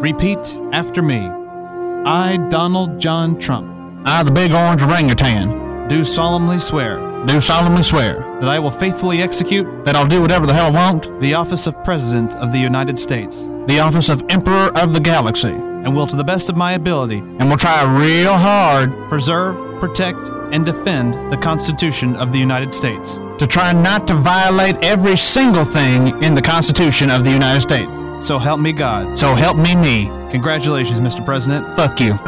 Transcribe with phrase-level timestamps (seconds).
[0.00, 1.28] Repeat after me.
[2.04, 8.20] I, Donald John Trump, I, the big orange orangutan, do solemnly swear do solemnly swear
[8.40, 11.66] that I will faithfully execute that I'll do whatever the hell I want the office
[11.66, 16.06] of President of the United States the office of Emperor of the Galaxy and will,
[16.06, 21.14] to the best of my ability, and will try real hard preserve, protect, and defend
[21.32, 23.18] the Constitution of the United States.
[23.38, 28.05] to try not to violate every single thing in the Constitution of the United States.
[28.24, 29.18] So help me God.
[29.18, 30.06] So help me me.
[30.30, 31.24] Congratulations, Mr.
[31.24, 31.76] President.
[31.76, 32.18] Fuck you.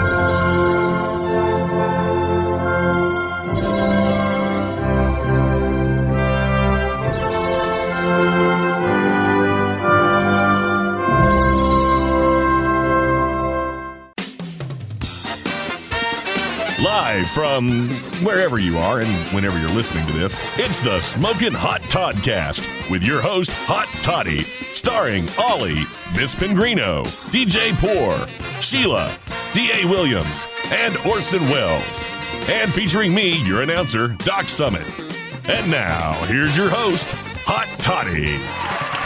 [17.28, 17.88] From
[18.22, 23.02] wherever you are and whenever you're listening to this, it's the Smoking Hot Toddcast with
[23.02, 24.40] your host, Hot Toddy,
[24.72, 25.84] starring Ollie,
[26.16, 28.26] Miss Pingrino, DJ Poor,
[28.60, 29.16] Sheila,
[29.52, 29.86] D.A.
[29.86, 32.06] Williams, and Orson Welles.
[32.48, 34.86] And featuring me, your announcer, Doc Summit.
[35.48, 37.10] And now, here's your host,
[37.46, 38.38] Hot Toddy.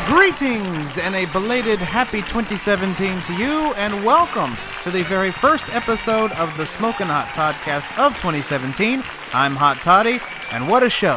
[0.07, 6.33] Greetings and a belated happy 2017 to you, and welcome to the very first episode
[6.33, 9.03] of the Smokin' Hot Toddcast of 2017.
[9.33, 11.17] I'm Hot Toddy, and what a show!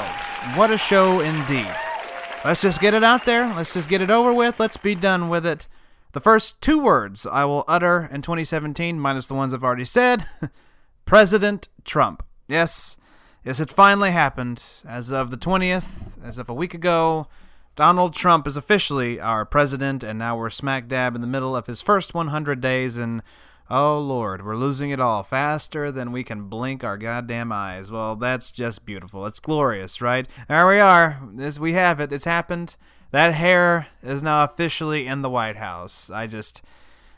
[0.54, 1.74] What a show indeed.
[2.46, 3.48] Let's just get it out there.
[3.56, 4.60] Let's just get it over with.
[4.60, 5.68] Let's be done with it.
[6.14, 10.26] The first two words I will utter in 2017, minus the ones I've already said
[11.06, 12.24] President Trump.
[12.48, 12.98] Yes,
[13.44, 14.64] yes, it finally happened.
[14.88, 17.28] As of the 20th, as of a week ago,
[17.76, 21.68] Donald Trump is officially our president, and now we're smack dab in the middle of
[21.68, 23.22] his first 100 days, and
[23.70, 27.92] oh lord, we're losing it all faster than we can blink our goddamn eyes.
[27.92, 29.26] Well, that's just beautiful.
[29.26, 30.26] It's glorious, right?
[30.48, 31.22] There we are.
[31.34, 32.14] This we have it.
[32.14, 32.78] It's happened.
[33.12, 36.10] That hair is now officially in the White House.
[36.10, 36.62] I just.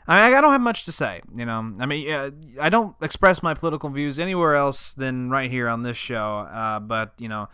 [0.08, 1.74] I, I don't have much to say, you know.
[1.78, 5.82] I mean, uh, I don't express my political views anywhere else than right here on
[5.82, 6.48] this show.
[6.50, 7.48] Uh, but you know,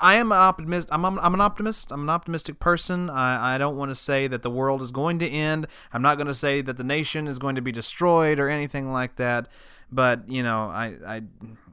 [0.00, 0.88] I am an optimist.
[0.92, 1.90] I'm, I'm, I'm an optimist.
[1.92, 3.10] I'm an optimistic person.
[3.10, 5.66] I, I don't want to say that the world is going to end.
[5.92, 8.92] I'm not going to say that the nation is going to be destroyed or anything
[8.92, 9.48] like that.
[9.90, 11.22] But you know, I, I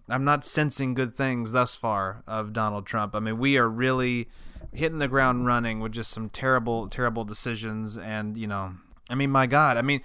[0.09, 3.15] I'm not sensing good things thus far of Donald Trump.
[3.15, 4.27] I mean, we are really
[4.73, 8.75] hitting the ground running with just some terrible, terrible decisions, and you know.
[9.11, 9.77] I mean, my God!
[9.77, 10.01] I mean,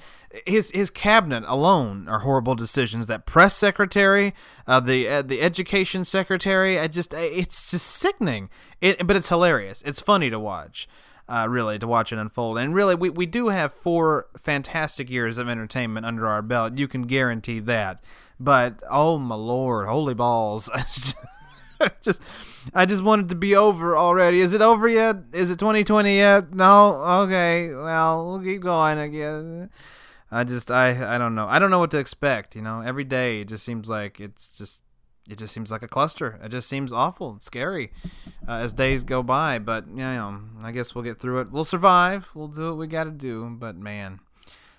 [0.46, 3.06] his his cabinet alone are horrible decisions.
[3.06, 4.34] That press secretary,
[4.66, 8.50] uh, the uh, the education secretary, I just it's just sickening.
[8.80, 9.82] It, but it's hilarious.
[9.86, 10.88] It's funny to watch,
[11.28, 12.58] uh, really, to watch it unfold.
[12.58, 16.76] And really, we we do have four fantastic years of entertainment under our belt.
[16.76, 18.02] You can guarantee that.
[18.38, 20.68] But oh my lord, holy balls!
[22.02, 22.20] just
[22.74, 24.40] I just wanted to be over already.
[24.40, 25.16] Is it over yet?
[25.32, 26.52] Is it 2020 yet?
[26.52, 27.02] No.
[27.22, 27.74] Okay.
[27.74, 28.98] Well, we'll keep going.
[28.98, 29.68] I guess.
[30.30, 31.46] I just I I don't know.
[31.46, 32.56] I don't know what to expect.
[32.56, 34.80] You know, every day it just seems like it's just
[35.28, 36.38] it just seems like a cluster.
[36.42, 37.92] It just seems awful, scary
[38.48, 39.58] uh, as days go by.
[39.58, 41.50] But you know, I guess we'll get through it.
[41.50, 42.30] We'll survive.
[42.34, 43.56] We'll do what we got to do.
[43.58, 44.20] But man.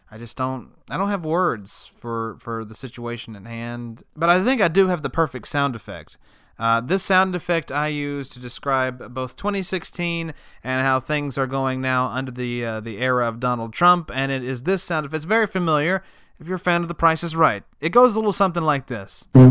[0.10, 4.04] I just don't I don't have words for for the situation at hand.
[4.16, 6.18] But I think I do have the perfect sound effect.
[6.60, 11.82] Uh, this sound effect I use to describe both 2016 and how things are going
[11.82, 15.18] now under the uh, the era of Donald Trump, and it is this sound effect.
[15.18, 16.04] It's very familiar
[16.40, 17.64] if you're a fan of The Price is Right.
[17.82, 19.26] It goes a little something like this.
[19.34, 19.44] There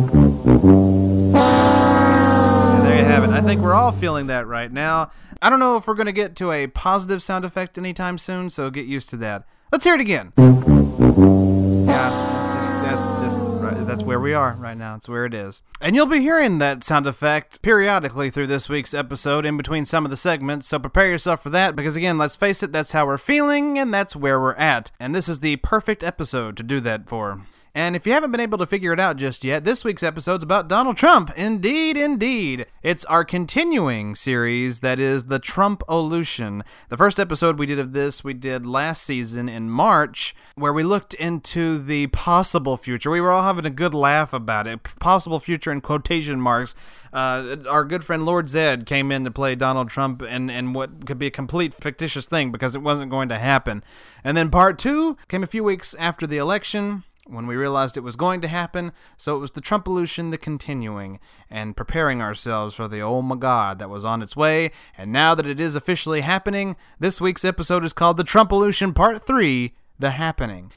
[2.99, 3.31] you have it.
[3.31, 5.11] I think we're all feeling that right now.
[5.43, 8.51] I don't know if we're going to get to a positive sound effect anytime soon,
[8.51, 9.45] so get used to that.
[9.73, 10.33] Let's hear it again.
[11.87, 12.36] Yeah,
[13.97, 14.39] that's where we mm.
[14.39, 14.95] are right now.
[14.97, 15.63] It's where it is.
[15.81, 20.05] And you'll be hearing that sound effect periodically through this week's episode in between some
[20.05, 23.07] of the segments, so prepare yourself for that because again, let's face it, that's how
[23.07, 24.91] we're feeling and that's where we're at.
[25.01, 27.41] And this is the perfect episode to do that for.
[27.77, 30.43] And if you haven't been able to figure it out just yet, this week's episode's
[30.43, 31.31] about Donald Trump.
[31.37, 32.65] Indeed, indeed.
[32.83, 36.63] It's our continuing series that is the Trump-olution.
[36.89, 40.85] The first episode we did of this, we did last season in March, where we
[40.85, 43.11] looked into the possible future.
[43.11, 44.83] We were all having a good laugh about it.
[44.99, 46.75] Possible future in quotation marks.
[47.13, 51.05] Uh, our good friend Lord Zed came in to play Donald Trump and, and what
[51.05, 53.85] could be a complete fictitious thing because it wasn't going to happen.
[54.25, 58.01] And then part two came a few weeks after the election when we realized it
[58.01, 61.19] was going to happen, so it was the Trumpolution the continuing,
[61.51, 65.35] and preparing ourselves for the oh my god that was on its way, and now
[65.35, 70.11] that it is officially happening, this week's episode is called the Trumpolution Part 3 The
[70.13, 70.73] Happening.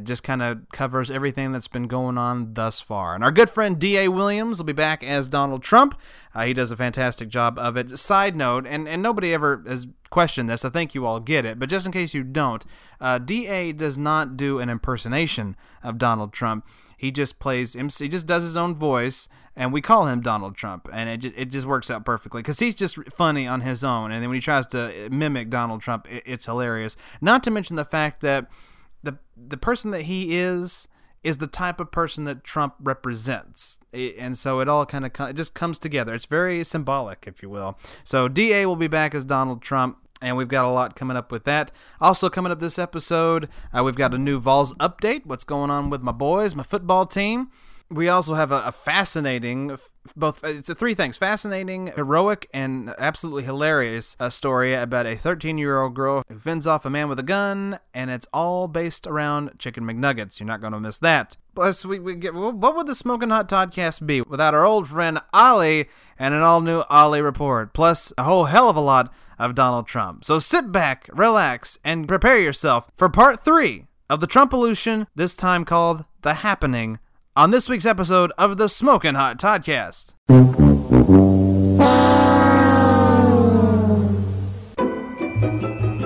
[0.00, 3.14] It just kind of covers everything that's been going on thus far.
[3.14, 4.08] And our good friend D.A.
[4.08, 5.98] Williams will be back as Donald Trump.
[6.34, 7.98] Uh, he does a fantastic job of it.
[7.98, 11.58] Side note, and, and nobody ever has questioned this, I think you all get it,
[11.58, 12.64] but just in case you don't,
[13.00, 13.72] uh, D.A.
[13.72, 16.66] does not do an impersonation of Donald Trump.
[16.96, 20.88] He just plays, he just does his own voice, and we call him Donald Trump,
[20.92, 24.10] and it just, it just works out perfectly because he's just funny on his own.
[24.10, 26.96] And then when he tries to mimic Donald Trump, it, it's hilarious.
[27.20, 28.46] Not to mention the fact that
[29.02, 30.88] the the person that he is
[31.22, 33.78] is the type of person that Trump represents.
[33.92, 36.14] And so it all kind of just comes together.
[36.14, 37.78] It's very symbolic, if you will.
[38.04, 39.98] So DA will be back as Donald Trump.
[40.22, 41.72] And we've got a lot coming up with that.
[41.98, 45.24] Also, coming up this episode, uh, we've got a new Vols update.
[45.24, 47.50] What's going on with my boys, my football team?
[47.90, 49.76] We also have a, a, fascinating
[50.16, 55.58] both it's a three things fascinating heroic and absolutely hilarious uh, story about a 13
[55.58, 59.06] year old girl who fends off a man with a gun and it's all based
[59.06, 60.38] around chicken mcnuggets.
[60.38, 61.36] You're not going to miss that.
[61.54, 65.20] Plus we, we get what would the smoking hot podcast be without our old friend
[65.32, 65.88] ollie
[66.18, 69.86] and an all new ollie report plus a whole hell of a lot of donald
[69.86, 70.24] trump.
[70.24, 75.64] So sit back relax and prepare yourself for part three of the trumpolution this time
[75.64, 76.98] called the happening
[77.40, 80.12] on this week's episode of the Smoking Hot Toddcast.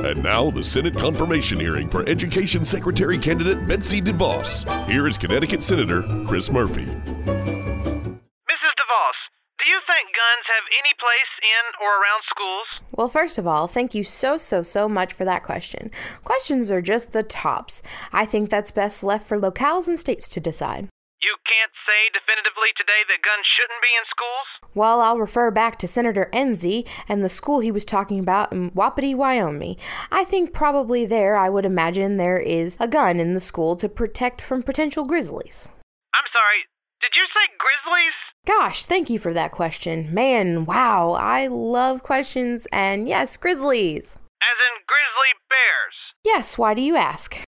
[0.07, 4.87] And now, the Senate confirmation hearing for Education Secretary candidate Betsy DeVos.
[4.87, 6.85] Here is Connecticut Senator Chris Murphy.
[6.85, 6.95] Mrs.
[7.27, 9.19] DeVos,
[9.59, 12.69] do you think guns have any place in or around schools?
[12.93, 15.91] Well, first of all, thank you so, so, so much for that question.
[16.23, 17.83] Questions are just the tops.
[18.13, 20.89] I think that's best left for locales and states to decide.
[21.25, 24.49] You can't say definitively today that guns shouldn't be in schools?
[24.75, 28.73] Well, I'll refer back to Senator Enzi and the school he was talking about in
[28.75, 29.77] Wapiti, Wyoming.
[30.13, 33.89] I think probably there, I would imagine, there is a gun in the school to
[33.89, 35.71] protect from potential grizzlies.
[36.13, 36.69] I'm sorry,
[37.01, 38.19] did you say grizzlies?
[38.45, 40.13] Gosh, thank you for that question.
[40.13, 44.13] Man, wow, I love questions, and yes, grizzlies.
[44.43, 45.95] As in grizzly bears?
[46.23, 47.44] Yes, why do you ask?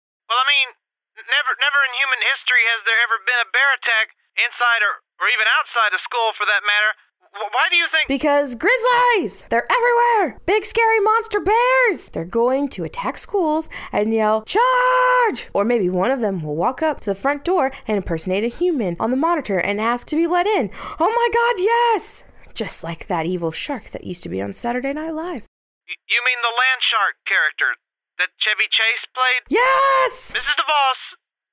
[1.36, 4.16] Well, I mean, never never in human history has there ever been a bear attack
[4.40, 6.96] inside or, or even outside a school for that matter.
[7.36, 8.08] Why do you think?
[8.08, 9.44] Because grizzlies!
[9.50, 10.40] They're everywhere!
[10.46, 12.08] Big scary monster bears!
[12.08, 15.48] They're going to attack schools and yell, Charge!
[15.52, 18.48] Or maybe one of them will walk up to the front door and impersonate a
[18.48, 20.70] human on the monitor and ask to be let in.
[20.98, 22.24] Oh my god, yes!
[22.54, 25.44] Just like that evil shark that used to be on Saturday Night Live.
[26.08, 27.76] You mean the land shark character
[28.16, 29.42] that Chevy Chase played?
[29.52, 30.32] Yes!
[30.32, 30.56] Mrs.
[30.56, 31.00] DeVos,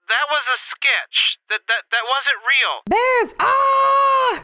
[0.08, 1.18] that was a sketch.
[1.50, 2.74] That that that wasn't real.
[2.88, 3.30] Bears!
[3.40, 4.44] Ah!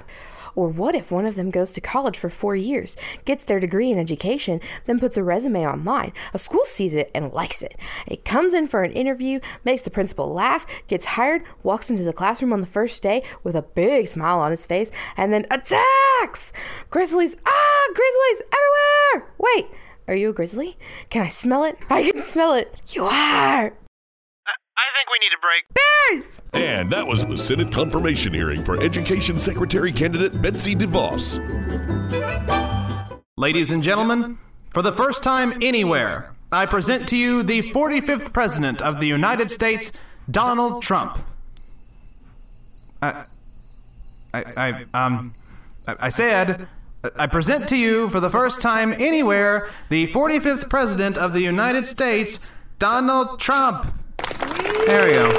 [0.56, 3.91] Or what if one of them goes to college for four years, gets their degree
[3.91, 6.11] in education, then puts a resume online?
[6.33, 7.77] A school sees it and likes it.
[8.07, 12.13] It comes in for an interview, makes the principal laugh, gets hired, walks into the
[12.13, 16.51] classroom on the first day with a big smile on his face, and then attacks!
[16.89, 17.35] Grizzlies!
[17.45, 17.94] Ah!
[17.94, 19.33] Grizzlies everywhere!
[19.38, 19.67] Wait,
[20.07, 20.77] are you a grizzly?
[21.09, 21.77] Can I smell it?
[21.89, 22.81] I can smell it.
[22.94, 23.73] You are!
[24.79, 25.65] I think we need a break.
[25.75, 26.41] Bears!
[26.53, 31.39] And that was the Senate confirmation hearing for Education Secretary candidate Betsy DeVos.
[33.37, 34.37] Ladies and gentlemen,
[34.71, 39.51] for the first time anywhere, I present to you the 45th President of the United
[39.51, 39.91] States,
[40.31, 41.19] Donald Trump.
[43.01, 43.23] I,
[44.33, 45.33] I, I um,
[46.01, 46.67] I said,
[47.17, 51.86] I present to you for the first time anywhere the 45th President of the United
[51.86, 52.39] States,
[52.77, 53.99] Donald Trump.
[54.85, 55.29] There we go.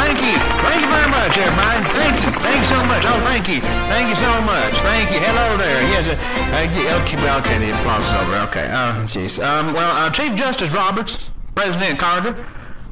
[0.00, 0.36] Thank you.
[0.64, 1.84] Thank you very much, everybody.
[1.92, 2.30] Thank you.
[2.40, 3.02] Thank you so much.
[3.06, 3.60] Oh, thank you.
[3.92, 4.74] Thank you so much.
[4.80, 5.20] Thank you.
[5.20, 5.82] Hello there.
[5.92, 6.08] Yes.
[6.08, 8.36] Uh, okay, okay, the applause is over.
[8.48, 8.66] Okay.
[8.70, 9.42] Oh, jeez.
[9.42, 12.46] Um, well, uh, Chief Justice Roberts, President Carter,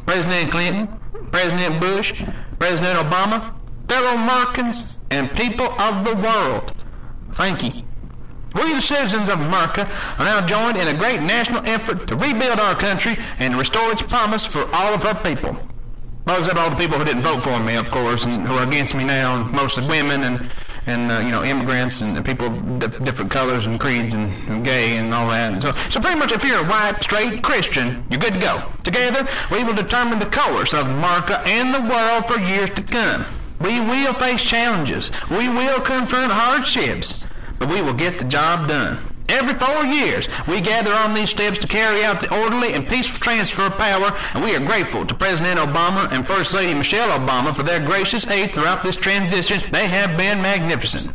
[0.07, 0.89] President Clinton,
[1.31, 2.23] President Bush,
[2.59, 3.55] President Obama,
[3.89, 6.73] fellow Americans, and people of the world.
[7.33, 7.83] Thank you.
[8.55, 9.89] We, the citizens of America,
[10.19, 14.03] are now joined in a great national effort to rebuild our country and restore its
[14.03, 15.57] promise for all of our people.
[16.27, 18.67] Well, except all the people who didn't vote for me, of course, and who are
[18.67, 20.51] against me now, mostly women and,
[20.87, 24.97] and uh, you know, immigrants and people of different colors and creeds and, and gay
[24.97, 25.63] and all that.
[25.63, 28.63] so, so pretty much if you're a white, straight Christian, you're good to go.
[28.83, 33.25] Together, we will determine the course of America and the world for years to come.
[33.61, 35.11] We will face challenges.
[35.31, 37.27] We will confront hardships
[37.69, 38.99] we will get the job done.
[39.29, 43.21] Every four years, we gather on these steps to carry out the orderly and peaceful
[43.21, 47.55] transfer of power, and we are grateful to President Obama and First Lady Michelle Obama
[47.55, 49.61] for their gracious aid throughout this transition.
[49.71, 51.13] They have been magnificent.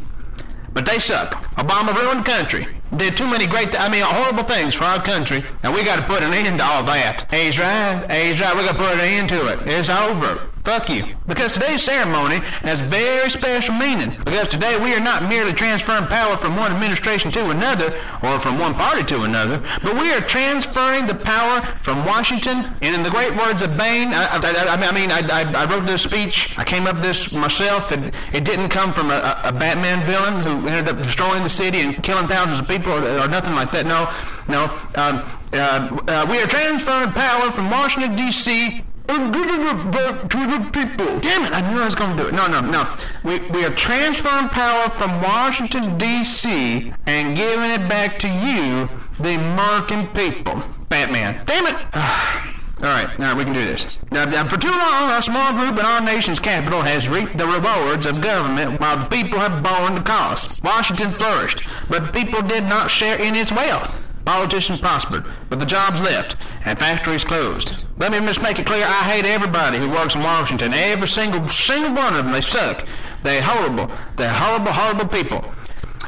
[0.74, 1.34] But they suck.
[1.56, 2.68] Obama ruined the country.
[2.96, 6.04] did too many great, I mean, horrible things for our country, and we got to
[6.04, 7.30] put an end to all that.
[7.32, 8.06] He's right.
[8.10, 8.56] He's right.
[8.56, 9.60] We got to put an end to it.
[9.68, 10.40] It's over.
[10.66, 11.06] Fuck you.
[11.28, 14.10] Because today's ceremony has very special meaning.
[14.26, 17.94] Because today we are not merely transferring power from one administration to another,
[18.24, 22.66] or from one party to another, but we are transferring the power from Washington.
[22.82, 25.22] And in the great words of Bane, I, I, I mean, I,
[25.54, 26.58] I, wrote this speech.
[26.58, 30.42] I came up with this myself, and it didn't come from a, a Batman villain
[30.42, 33.70] who ended up destroying the city and killing thousands of people, or, or nothing like
[33.70, 33.86] that.
[33.86, 34.12] No,
[34.48, 34.64] no.
[34.96, 35.22] Um,
[35.54, 40.70] uh, uh, we are transferring power from Washington D.C and giving it back to the
[40.72, 41.20] people.
[41.20, 42.34] Damn it, I knew I was going to do it.
[42.34, 42.88] No, no, no.
[43.24, 46.94] We, we are transferring power from Washington, D.C.
[47.06, 50.64] and giving it back to you, the American people.
[50.90, 51.42] Batman.
[51.46, 51.76] Damn it.
[52.78, 54.00] All right, all right, we can do this.
[54.12, 57.48] Now, now, for too long, a small group in our nation's capital has reaped the
[57.48, 60.62] rewards of government while the people have borne the cost.
[60.62, 64.05] Washington flourished, but the people did not share in its wealth.
[64.26, 67.86] Politicians prospered, but the jobs left, and factories closed.
[67.98, 70.74] Let me just make it clear, I hate everybody who works in Washington.
[70.74, 72.88] Every single, single one of them, they suck.
[73.24, 73.92] They're horrible.
[74.18, 75.46] They're horrible, horrible people.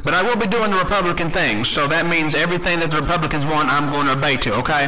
[0.03, 3.45] But I will be doing the Republican things, so that means everything that the Republicans
[3.45, 4.85] want, I'm going to obey to, okay?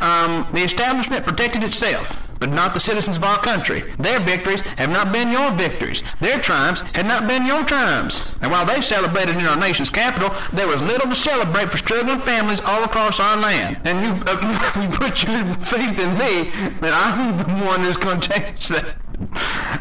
[0.00, 3.82] Um, the establishment protected itself but not the citizens of our country.
[3.98, 6.02] Their victories have not been your victories.
[6.20, 8.34] Their triumphs have not been your triumphs.
[8.40, 12.18] And while they celebrated in our nation's capital, there was little to celebrate for struggling
[12.18, 13.78] families all across our land.
[13.84, 18.20] And you, uh, you put your faith in me that I'm the one that's going
[18.20, 18.96] to change that.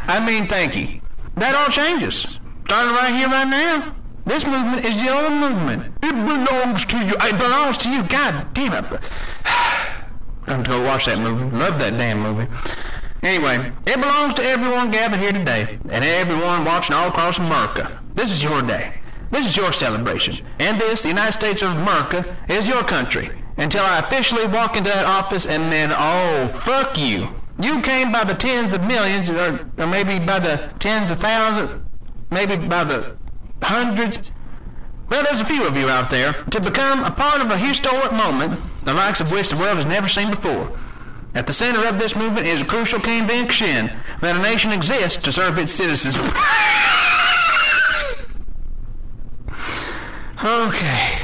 [0.07, 1.01] I mean, thank you.
[1.35, 2.39] That all changes.
[2.65, 3.95] Starting right here, right now.
[4.25, 5.93] This movement is your movement.
[6.03, 7.13] It belongs to you.
[7.19, 8.03] It belongs to you.
[8.03, 9.01] God damn it.
[10.49, 11.55] I'm to go watch that movie.
[11.55, 12.51] Love that damn movie.
[13.21, 18.01] Anyway, it belongs to everyone gathered here today, and everyone watching all across America.
[18.15, 18.93] This is your day.
[19.29, 20.45] This is your celebration.
[20.57, 23.29] And this, the United States of America, is your country.
[23.57, 27.27] Until I officially walk into that office and then, oh, fuck you.
[27.61, 31.83] You came by the tens of millions, or, or maybe by the tens of thousands,
[32.31, 33.17] maybe by the
[33.61, 34.31] hundreds.
[35.09, 38.11] Well, there's a few of you out there to become a part of a historic
[38.11, 40.71] moment, the likes of which the world has never seen before.
[41.33, 45.31] At the center of this movement is a crucial conviction that a nation exists to
[45.31, 46.15] serve its citizens.
[50.43, 51.19] okay.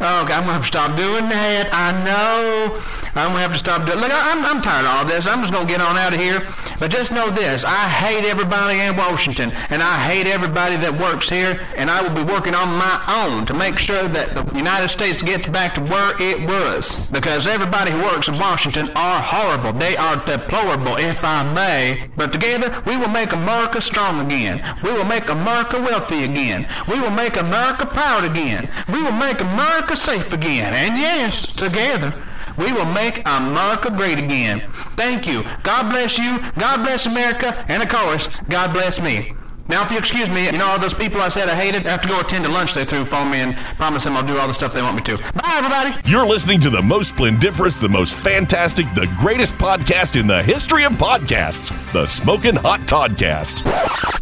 [0.00, 1.68] Okay, I'm gonna have to stop doing that.
[1.72, 2.80] I know.
[3.14, 3.98] I'm gonna have to stop doing.
[3.98, 5.26] Look, I'm, I'm tired of all this.
[5.26, 6.40] I'm just gonna get on out of here.
[6.80, 11.28] But just know this: I hate everybody in Washington, and I hate everybody that works
[11.28, 11.60] here.
[11.76, 15.20] And I will be working on my own to make sure that the United States
[15.22, 17.06] gets back to where it was.
[17.08, 19.78] Because everybody who works in Washington are horrible.
[19.78, 22.10] They are deplorable, if I may.
[22.16, 24.64] But together, we will make America strong again.
[24.82, 26.66] We will make America wealthy again.
[26.88, 28.70] We will make America proud again.
[28.88, 30.72] We will make America safe again.
[30.72, 32.14] And yes, together,
[32.60, 34.60] we will make America great again.
[34.96, 35.44] Thank you.
[35.62, 36.38] God bless you.
[36.58, 37.64] God bless America.
[37.68, 39.32] And of course, God bless me.
[39.70, 41.86] Now, if you excuse me, you know all those people I said I hated?
[41.86, 44.26] I have to go attend to lunch they threw phone me and promise them I'll
[44.26, 45.16] do all the stuff they want me to.
[45.16, 45.94] Bye, everybody.
[46.04, 50.82] You're listening to the most splendiferous, the most fantastic, the greatest podcast in the history
[50.82, 53.64] of podcasts, the Smoking Hot Toddcast.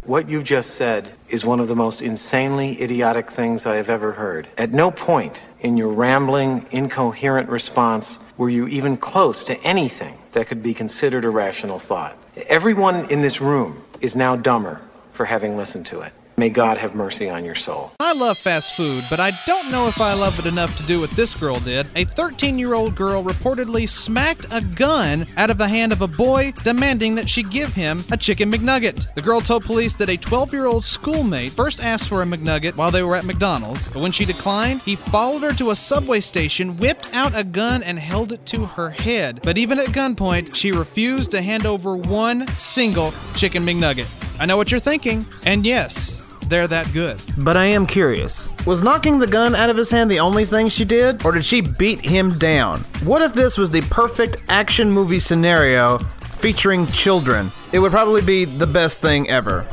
[0.04, 4.12] What you just said is one of the most insanely idiotic things I have ever
[4.12, 4.48] heard.
[4.58, 10.46] At no point in your rambling, incoherent response were you even close to anything that
[10.46, 12.16] could be considered a rational thought.
[12.46, 14.80] Everyone in this room is now dumber
[15.12, 16.12] for having listened to it.
[16.38, 17.90] May God have mercy on your soul.
[17.98, 21.00] I love fast food, but I don't know if I love it enough to do
[21.00, 21.84] what this girl did.
[21.96, 26.06] A 13 year old girl reportedly smacked a gun out of the hand of a
[26.06, 29.12] boy, demanding that she give him a chicken McNugget.
[29.14, 32.76] The girl told police that a 12 year old schoolmate first asked for a McNugget
[32.76, 36.20] while they were at McDonald's, but when she declined, he followed her to a subway
[36.20, 39.40] station, whipped out a gun, and held it to her head.
[39.42, 44.06] But even at gunpoint, she refused to hand over one single chicken McNugget.
[44.38, 47.20] I know what you're thinking, and yes, they're that good.
[47.38, 48.50] But I am curious.
[48.66, 51.44] Was knocking the gun out of his hand the only thing she did, or did
[51.44, 52.80] she beat him down?
[53.04, 57.52] What if this was the perfect action movie scenario featuring children?
[57.72, 59.66] It would probably be the best thing ever.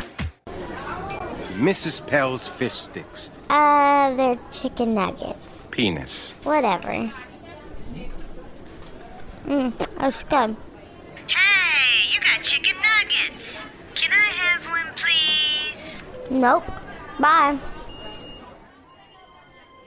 [1.56, 2.06] Mrs.
[2.06, 3.30] Paul's fish sticks.
[3.50, 5.68] Uh, they're chicken nuggets.
[5.72, 6.32] Penis.
[6.44, 7.12] Whatever.
[9.48, 10.56] Mmm, that's good.
[11.28, 13.38] Hey, you got chicken nuggets.
[13.94, 15.65] Can I have one, please?
[16.30, 16.66] Nope.
[17.20, 17.58] Bye.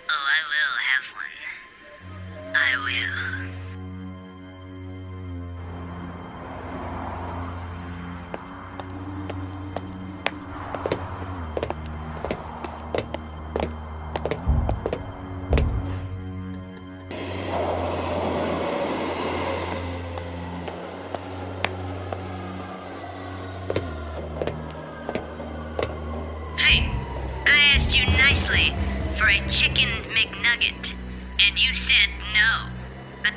[0.09, 2.54] Oh, I will have one.
[2.54, 3.38] I will.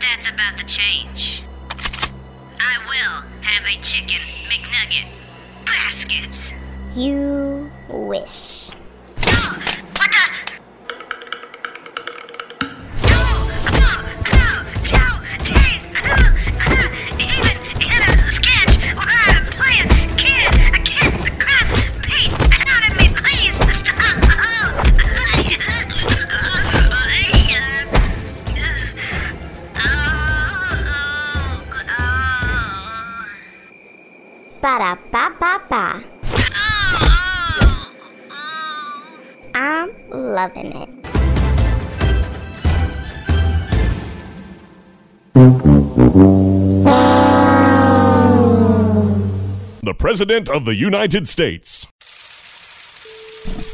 [0.01, 1.43] That's about to change.
[2.59, 5.07] I will have a chicken McNugget.
[5.65, 6.97] Baskets.
[6.97, 8.71] You wish.
[50.21, 51.87] President of the United States.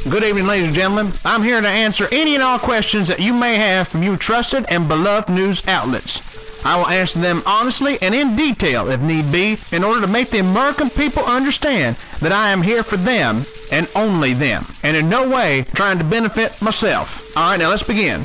[0.09, 1.11] Good evening, ladies and gentlemen.
[1.25, 4.65] I'm here to answer any and all questions that you may have from your trusted
[4.69, 6.65] and beloved news outlets.
[6.65, 10.29] I will answer them honestly and in detail if need be in order to make
[10.29, 15.09] the American people understand that I am here for them and only them, and in
[15.09, 17.35] no way trying to benefit myself.
[17.37, 18.21] All right, now let's begin.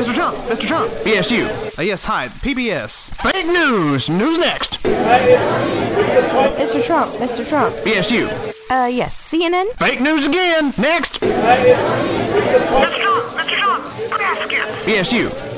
[0.00, 0.14] Mr.
[0.14, 0.66] Trump, Mr.
[0.66, 0.92] Trump.
[1.04, 1.44] Yes, you.
[1.78, 3.10] Uh, yes, hi, PBS.
[3.14, 4.08] Fake news.
[4.08, 4.82] News next.
[4.82, 6.84] Mr.
[6.84, 7.48] Trump, Mr.
[7.48, 7.74] Trump.
[7.84, 8.26] Yes, you.
[8.70, 9.66] Uh, yes, CNN?
[9.78, 10.72] Fake news again.
[10.78, 11.20] Next.
[11.20, 13.00] Mr.
[13.00, 13.56] Trump, Mr.
[13.56, 14.86] Trump, baskets.
[14.86, 15.49] Yes, you.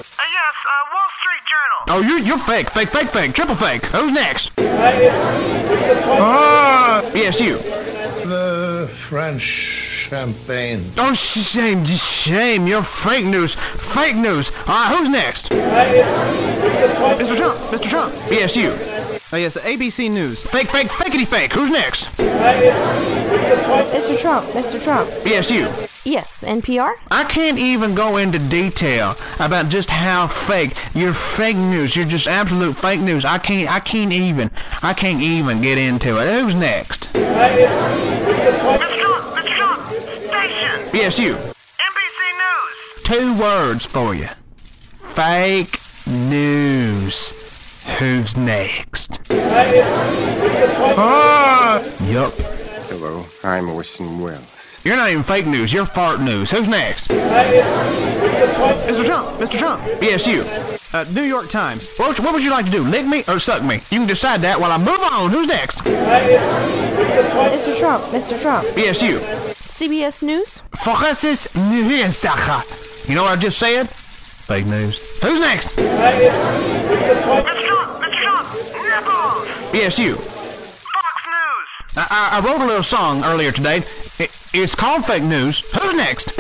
[1.89, 2.71] Oh, you're, you're fake.
[2.71, 3.35] Fake, fake, fake.
[3.35, 3.85] Triple fake.
[3.87, 4.53] Who's next?
[6.09, 7.03] Ah!
[7.15, 7.57] Yes, you.
[8.29, 10.85] The French champagne.
[10.97, 12.67] Oh, shame, shame.
[12.67, 13.55] You're fake news.
[13.55, 14.51] Fake news.
[14.67, 15.51] All right, who's next?
[15.51, 17.37] Mr.
[17.37, 17.89] Trump, Mr.
[17.89, 18.15] Trump.
[18.31, 18.71] Yes, you.
[19.33, 20.43] Uh, yes, ABC News.
[20.43, 21.53] Fake, fake, fakety fake.
[21.55, 22.05] Who's next?
[22.19, 24.21] Mr.
[24.21, 24.83] Trump, Mr.
[24.83, 25.09] Trump.
[25.25, 25.69] Yes, you.
[26.05, 26.95] Yes, NPR?
[27.13, 30.75] I can't even go into detail about just how fake.
[30.97, 31.95] You're fake news.
[31.95, 33.25] You're just absolute fake news.
[33.25, 33.71] I can't.
[33.71, 34.51] I can't even.
[34.83, 36.41] I can't even get into it.
[36.41, 37.13] Who's next?
[37.13, 37.69] Mr.
[38.99, 39.55] Trump, Mr.
[39.55, 40.91] Trump, station.
[40.93, 41.35] Yes, you.
[41.35, 43.03] NBC News.
[43.05, 44.29] Two words for you.
[44.97, 47.33] Fake news.
[48.01, 49.21] Who's next?
[50.99, 51.81] Ah!
[52.07, 52.33] Yup.
[52.89, 54.52] Hello, I'm Orson Welles.
[54.85, 55.73] You're not even fake news.
[55.73, 56.51] You're fart news.
[56.51, 57.07] Who's next?
[57.09, 59.05] Mr.
[59.05, 59.57] Trump, Mr.
[59.57, 59.81] Trump.
[60.03, 60.43] Yes, you.
[60.93, 61.95] Uh, New York Times.
[61.97, 62.83] What, what would you like to do?
[62.83, 63.77] Lick me or suck me?
[63.91, 65.31] You can decide that while I move on.
[65.31, 65.79] Who's next?
[65.83, 67.79] Mr.
[67.79, 68.41] Trump, Mr.
[68.41, 68.67] Trump.
[68.77, 69.19] Yes, you.
[69.55, 70.63] CBS News?
[70.83, 73.09] Francis Nihilsacha.
[73.09, 73.89] You know what I just said?
[73.89, 74.99] Fake news.
[75.23, 75.77] Who's next?
[75.77, 77.23] Mr.
[77.67, 78.21] Trump, Mr.
[78.21, 79.47] Trump, nipples.
[79.73, 80.17] Yes, you.
[80.17, 81.69] Fox News.
[81.97, 83.83] I, I, I wrote a little song earlier today.
[84.19, 85.61] It, it's called Fake News.
[85.73, 86.33] Who's next?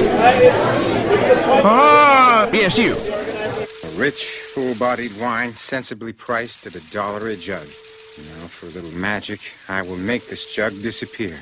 [1.64, 2.92] Ah, Yes, you.
[2.94, 7.66] A rich, full-bodied wine, sensibly priced at a dollar a jug.
[7.66, 11.40] Now, for a little magic, I will make this jug disappear.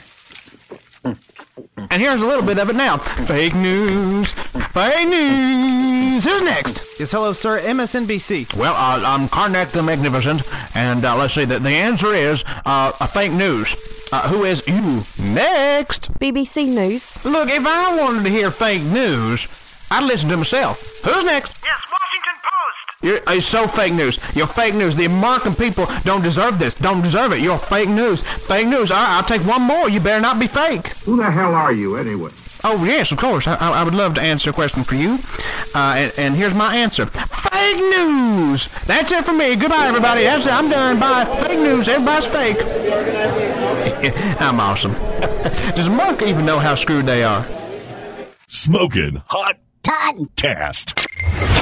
[1.91, 2.97] And here's a little bit of it now.
[2.97, 4.33] Fake news.
[4.33, 6.25] Fake news.
[6.25, 6.99] Who's next?
[7.01, 7.59] Yes, hello, sir.
[7.61, 8.55] MSNBC.
[8.57, 10.43] Well, uh, I'm Karnak the Magnificent,
[10.77, 11.45] and uh, let's see.
[11.45, 13.75] The, the answer is uh, a fake news.
[14.13, 16.13] Uh, who is you next?
[16.19, 17.25] BBC News?
[17.25, 19.47] Look, if I wanted to hear fake news,
[19.91, 20.81] I'd listen to myself.
[21.05, 21.63] Who's next?
[21.65, 21.81] Yes,
[23.03, 23.27] Washington Post.
[23.27, 24.19] You're, it's so fake news.
[24.37, 24.97] You're fake news.
[24.97, 26.75] The American people don't deserve this.
[26.75, 27.41] Don't deserve it.
[27.41, 28.23] You're fake news.
[28.23, 28.91] Fake news.
[28.91, 29.89] All right, I'll take one more.
[29.89, 30.89] You better not be fake.
[31.05, 32.31] Who the hell are you anyway?
[32.63, 33.47] Oh, yes, of course.
[33.47, 35.19] I, I I would love to answer a question for you.
[35.75, 37.07] Uh, and, and here's my answer.
[37.07, 38.69] Fake news.
[38.85, 39.57] That's it for me.
[39.57, 40.25] Goodbye, everybody.
[40.25, 40.53] That's it.
[40.53, 41.01] I'm done.
[41.01, 41.25] Bye.
[41.47, 41.89] Fake news.
[41.89, 42.59] Everybody's fake.
[44.41, 44.93] I'm awesome.
[45.75, 47.47] Does Mark even know how screwed they are?
[48.49, 51.60] Smoking Hot Toddcast.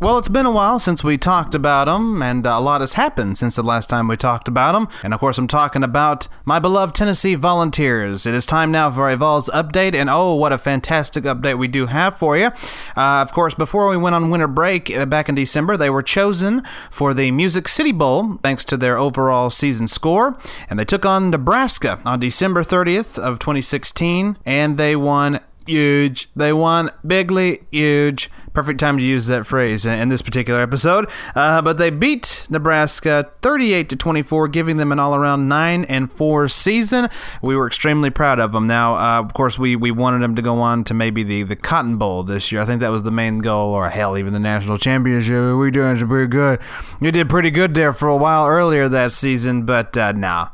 [0.00, 3.36] Well, it's been a while since we talked about them, and a lot has happened
[3.36, 4.86] since the last time we talked about them.
[5.02, 8.24] And of course, I'm talking about my beloved Tennessee Volunteers.
[8.24, 11.66] It is time now for a Vols update, and oh, what a fantastic update we
[11.66, 12.46] do have for you.
[12.96, 16.04] Uh, of course, before we went on winter break uh, back in December, they were
[16.04, 20.38] chosen for the Music City Bowl thanks to their overall season score,
[20.70, 26.28] and they took on Nebraska on December 30th of 2016, and they won huge.
[26.34, 28.30] They won bigly huge.
[28.54, 31.08] Perfect time to use that phrase in this particular episode.
[31.36, 36.48] Uh, but they beat Nebraska 38 to 24, giving them an all-around nine and four
[36.48, 37.08] season.
[37.40, 38.66] We were extremely proud of them.
[38.66, 41.56] Now, uh, of course, we, we wanted them to go on to maybe the, the
[41.56, 42.60] Cotton Bowl this year.
[42.60, 45.56] I think that was the main goal, or hell, even the national championship.
[45.56, 46.58] We doing pretty good.
[47.00, 50.48] We did pretty good there for a while earlier that season, but uh, nah.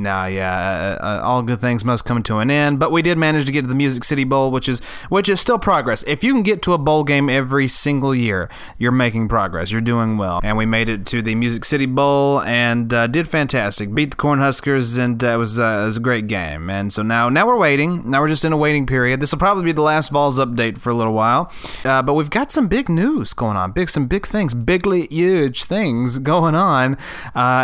[0.00, 2.78] Nah, yeah, uh, uh, all good things must come to an end.
[2.78, 5.40] But we did manage to get to the Music City Bowl, which is which is
[5.40, 6.02] still progress.
[6.06, 9.70] If you can get to a bowl game every single year, you're making progress.
[9.70, 10.40] You're doing well.
[10.42, 13.94] And we made it to the Music City Bowl and uh, did fantastic.
[13.94, 16.70] Beat the Cornhuskers, and uh, it was uh, it was a great game.
[16.70, 18.10] And so now now we're waiting.
[18.10, 19.20] Now we're just in a waiting period.
[19.20, 21.52] This will probably be the last Vols update for a little while.
[21.84, 23.72] Uh, but we've got some big news going on.
[23.72, 26.96] Big some big things, bigly huge things going on,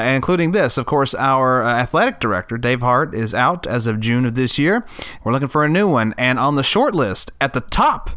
[0.07, 2.26] including this, of course, our athletic director,
[2.59, 4.85] Dave Hart, is out as of June of this year.
[5.23, 6.15] We're looking for a new one.
[6.17, 8.11] And on the short list, at the top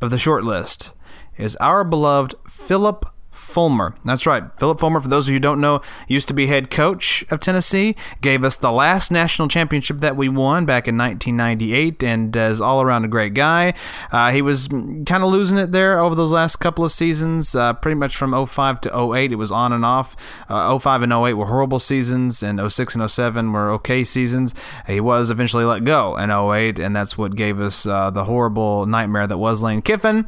[0.00, 0.92] of the short list,
[1.36, 3.94] is our beloved Phillip Fulmer.
[4.04, 4.44] That's right.
[4.58, 7.40] Phillip Fulmer, for those of you who don't know, used to be head coach of
[7.40, 12.60] Tennessee, gave us the last national championship that we won back in 1998, and is
[12.60, 13.74] all around a great guy.
[14.10, 17.74] Uh, he was kind of losing it there over those last couple of seasons, uh,
[17.74, 19.32] pretty much from 05 to 08.
[19.32, 20.16] It was on and off.
[20.48, 24.54] Uh, 05 and 08 were horrible seasons, and 06 and 07 were okay seasons.
[24.86, 28.86] He was eventually let go in 08, and that's what gave us uh, the horrible
[28.86, 30.26] nightmare that was Lane Kiffin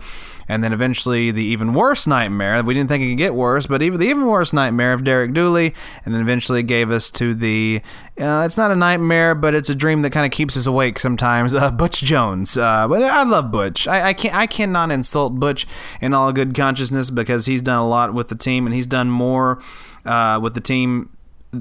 [0.49, 2.63] and then eventually the even worse nightmare.
[2.63, 5.35] We didn't think it could get worse, but even the even worse nightmare of Derek
[5.35, 7.83] Dooley, and then eventually gave us to the.
[8.19, 10.99] Uh, it's not a nightmare, but it's a dream that kind of keeps us awake
[10.99, 11.55] sometimes.
[11.55, 13.87] Uh, Butch Jones, uh, but I love Butch.
[13.87, 14.35] I, I can't.
[14.35, 15.67] I cannot insult Butch
[16.01, 19.11] in all good consciousness because he's done a lot with the team, and he's done
[19.11, 19.63] more
[20.05, 21.11] uh, with the team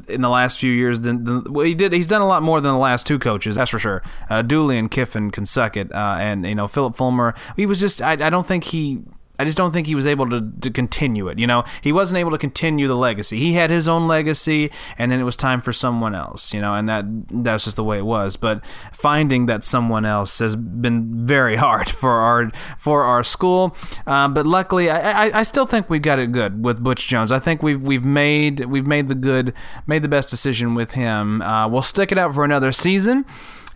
[0.07, 1.93] in the last few years than, than well, he did.
[1.93, 4.03] He's done a lot more than the last two coaches, that's for sure.
[4.29, 7.33] Uh, Dooley and Kiffin can suck it, uh, and you know Phillip Fulmer.
[7.55, 8.01] He was just.
[8.01, 9.03] I, I don't think he.
[9.39, 11.37] I just don't think he was able to, to continue it.
[11.37, 13.39] You know, he wasn't able to continue the legacy.
[13.39, 16.53] He had his own legacy, and then it was time for someone else.
[16.53, 18.35] You know, and that that's just the way it was.
[18.35, 23.75] But finding that someone else has been very hard for our for our school.
[24.05, 27.31] Uh, but luckily, I, I, I still think we got it good with Butch Jones.
[27.31, 29.53] I think we've we've made we've made the good
[29.85, 31.41] made the best decision with him.
[31.41, 33.25] Uh, we'll stick it out for another season.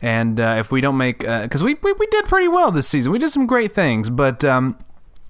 [0.03, 3.11] And uh, if we don't make, because we, we we did pretty well this season,
[3.11, 4.43] we did some great things, but.
[4.43, 4.77] Um,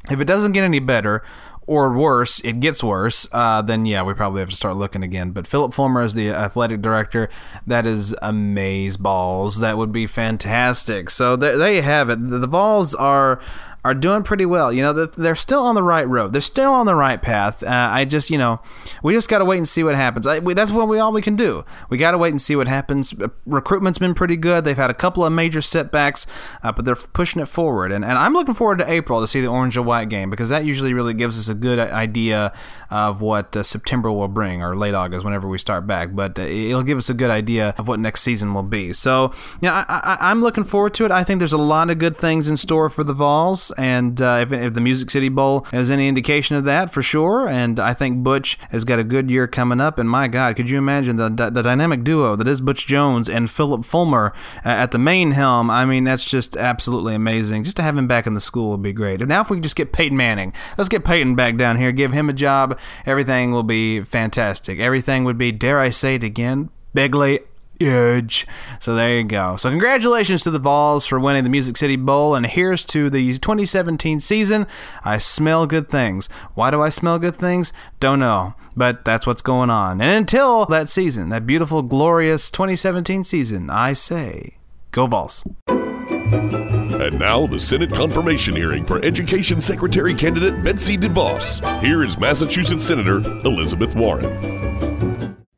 [0.10, 1.24] if it doesn't get any better,
[1.68, 5.32] or worse, it gets worse, uh, then yeah, we probably have to start looking again.
[5.32, 7.30] But Phillip Fulmer is the athletic director.
[7.68, 9.60] That is amaze balls.
[9.60, 11.10] That would be fantastic.
[11.10, 12.30] So there, you have it.
[12.30, 13.40] The, Vols are
[13.84, 14.72] are doing pretty well.
[14.72, 16.34] You know, they're still on the right road.
[16.34, 17.64] They're still on the right path.
[17.64, 18.62] Uh, I just, you know,
[19.02, 20.28] we just got to wait and see what happens.
[20.28, 21.66] I, we, that's what we all we can do.
[21.90, 23.12] We got to wait and see what happens.
[23.20, 24.66] Uh, recruitment's been pretty good.
[24.66, 26.28] They've had a couple of major setbacks,
[26.62, 27.92] uh, but they're pushing it forward.
[27.92, 30.50] And, and I'm looking forward to April to see the orange and white game because
[30.50, 32.54] that usually really gives us a good idea
[32.92, 36.14] of what uh, September will bring or late August whenever we start back.
[36.14, 38.94] But uh, it'll give us a good idea of what next season will be.
[38.94, 41.12] So, yeah, I, I, I'm looking forward to it.
[41.12, 44.40] I think there's a lot of good things in store for the Vols and uh,
[44.42, 47.48] if, if, the Music City Bowl is any indication of that, for sure.
[47.48, 50.00] And I think Butch has got a good year coming up.
[50.00, 53.50] And my God, could you imagine the the dynamic duo that is Butch Jones and
[53.50, 54.34] Phillip Fulmer
[54.66, 55.70] uh, at the main helm?
[55.70, 57.64] I mean, that's just absolutely amazing.
[57.64, 59.22] Just to have him back in the school would be great.
[59.22, 62.14] And now if we just get Peyton Manning, let's get Peyton back down here, give
[62.14, 62.78] him a job.
[63.06, 64.80] Everything will be fantastic.
[64.80, 67.40] Everything would be, dare I say it again, bigly
[67.82, 68.48] huge.
[68.80, 69.58] So there you go.
[69.58, 73.34] So congratulations to the Vols for winning the Music City Bowl, and here's to the
[73.40, 74.68] 2017 season.
[75.04, 76.30] I smell good things.
[76.54, 77.74] Why do I smell good things?
[78.00, 80.00] Don't know, but that's what's going on.
[80.00, 84.58] And until that season, that beautiful, glorious 2017 season, I say,
[84.92, 85.44] go Vols.
[85.68, 91.82] And now, the Senate confirmation hearing for Education Secretary candidate Betsy DeVos.
[91.82, 94.91] Here is Massachusetts Senator Elizabeth Warren.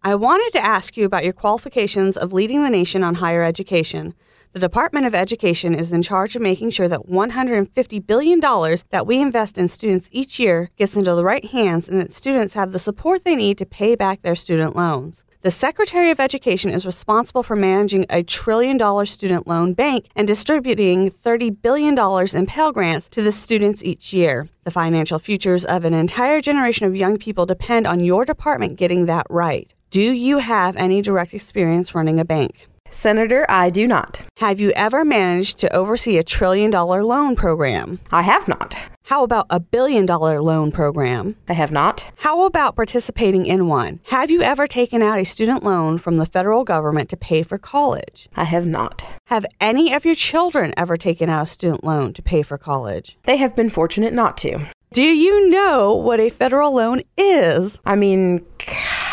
[0.05, 4.13] I wanted to ask you about your qualifications of leading the nation on higher education.
[4.51, 9.21] The Department of Education is in charge of making sure that $150 billion that we
[9.21, 12.79] invest in students each year gets into the right hands and that students have the
[12.79, 15.23] support they need to pay back their student loans.
[15.41, 20.27] The Secretary of Education is responsible for managing a trillion dollar student loan bank and
[20.27, 21.97] distributing $30 billion
[22.35, 24.49] in Pell Grants to the students each year.
[24.65, 29.05] The financial futures of an entire generation of young people depend on your department getting
[29.05, 29.73] that right.
[29.93, 32.67] Do you have any direct experience running a bank?
[32.89, 34.23] Senator, I do not.
[34.37, 37.99] Have you ever managed to oversee a trillion dollar loan program?
[38.11, 38.75] I have not.
[39.03, 41.35] How about a billion dollar loan program?
[41.47, 42.09] I have not.
[42.15, 43.99] How about participating in one?
[44.05, 47.59] Have you ever taken out a student loan from the federal government to pay for
[47.59, 48.27] college?
[48.35, 49.05] I have not.
[49.27, 53.19] Have any of your children ever taken out a student loan to pay for college?
[53.25, 54.65] They have been fortunate not to.
[54.91, 57.79] Do you know what a federal loan is?
[57.83, 58.45] I mean,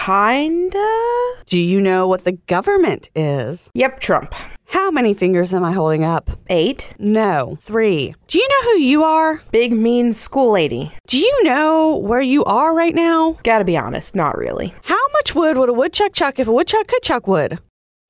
[0.04, 1.34] kinda.
[1.46, 3.70] Do you know what the government is?
[3.74, 4.34] Yep, Trump.
[4.68, 6.30] How many fingers am I holding up?
[6.48, 6.94] Eight.
[6.98, 8.14] No, three.
[8.28, 9.42] Do you know who you are?
[9.50, 10.92] Big, mean school lady.
[11.08, 13.38] Do you know where you are right now?
[13.42, 14.74] Gotta be honest, not really.
[14.84, 17.58] How much wood would a woodchuck chuck if a woodchuck could chuck wood?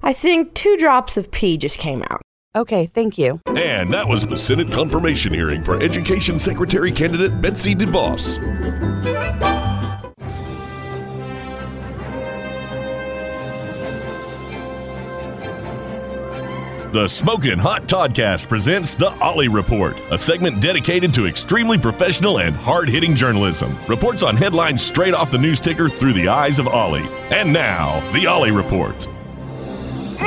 [0.03, 2.21] I think two drops of pee just came out.
[2.55, 3.41] Okay, thank you.
[3.47, 8.39] And that was the Senate confirmation hearing for Education Secretary candidate Betsy DeVos.
[16.93, 22.57] The Smokin' Hot Toddcast presents the Ollie Report, a segment dedicated to extremely professional and
[22.57, 23.79] hard hitting journalism.
[23.87, 27.07] Reports on headlines straight off the news ticker through the eyes of Ollie.
[27.31, 29.07] And now, the Ollie Report.
[30.19, 30.27] Never!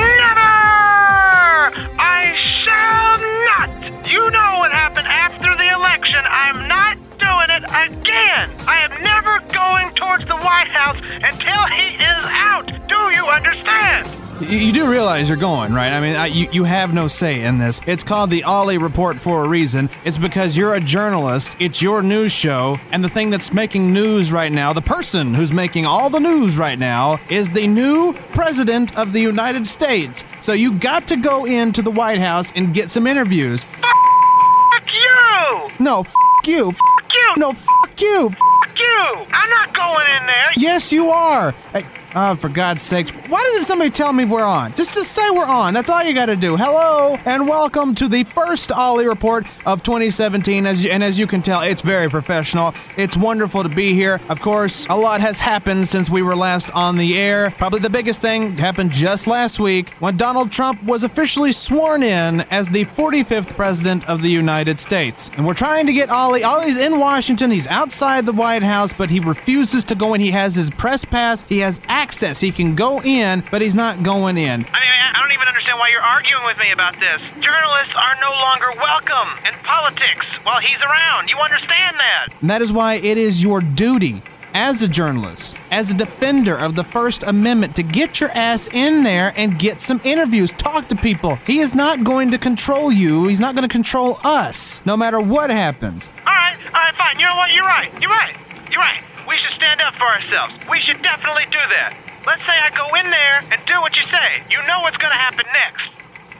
[2.00, 4.08] I shall not!
[4.10, 6.20] You know what happened after the election.
[6.24, 8.56] I'm not doing it again.
[8.66, 12.72] I am never going towards the White House until he is out.
[12.88, 14.23] Do you understand?
[14.48, 15.90] You, you do realize you're going, right?
[15.90, 17.80] I mean, I, you, you have no say in this.
[17.86, 19.88] It's called the Ollie Report for a reason.
[20.04, 24.30] It's because you're a journalist, it's your news show, and the thing that's making news
[24.32, 28.94] right now, the person who's making all the news right now, is the new President
[28.98, 30.24] of the United States.
[30.40, 33.64] So you got to go into the White House and get some interviews.
[33.64, 35.70] Fuck you!
[35.78, 36.12] No, f
[36.44, 36.68] you.
[36.68, 36.76] F
[37.14, 37.34] you!
[37.38, 37.66] no, f
[37.98, 38.28] you.
[38.28, 39.26] Fuck you!
[39.32, 40.50] I'm not going in there.
[40.56, 41.52] Yes, you are.
[41.72, 43.10] Hey, oh, for God's sakes.
[43.10, 44.74] Why doesn't somebody tell me we're on?
[44.74, 45.74] Just to say we're on.
[45.74, 46.56] That's all you got to do.
[46.56, 50.66] Hello, and welcome to the first Ollie Report of 2017.
[50.66, 52.74] As you, And as you can tell, it's very professional.
[52.96, 54.20] It's wonderful to be here.
[54.28, 57.50] Of course, a lot has happened since we were last on the air.
[57.58, 62.42] Probably the biggest thing happened just last week when Donald Trump was officially sworn in
[62.50, 65.30] as the 45th President of the United States.
[65.36, 66.44] And we're trying to get Ollie.
[66.44, 67.50] Ollie's in Washington.
[67.50, 70.20] He's outside the White House, but he refuses to go in.
[70.20, 71.42] He has his press pass.
[71.48, 72.03] He has access.
[72.40, 74.52] He can go in, but he's not going in.
[74.52, 77.22] I mean, I I don't even understand why you're arguing with me about this.
[77.40, 81.28] Journalists are no longer welcome in politics while he's around.
[81.28, 82.34] You understand that?
[82.40, 84.22] And that is why it is your duty
[84.54, 89.02] as a journalist, as a defender of the First Amendment, to get your ass in
[89.02, 91.36] there and get some interviews, talk to people.
[91.46, 95.20] He is not going to control you, he's not going to control us, no matter
[95.20, 96.10] what happens.
[96.26, 97.18] All right, all right, fine.
[97.18, 97.52] You know what?
[97.52, 97.90] You're right.
[98.00, 98.36] You're right.
[98.70, 99.02] You're right.
[99.28, 100.54] We should stand up for ourselves.
[100.70, 101.96] We should definitely do that.
[102.26, 104.42] Let's say I go in there and do what you say.
[104.50, 105.88] You know what's going to happen next.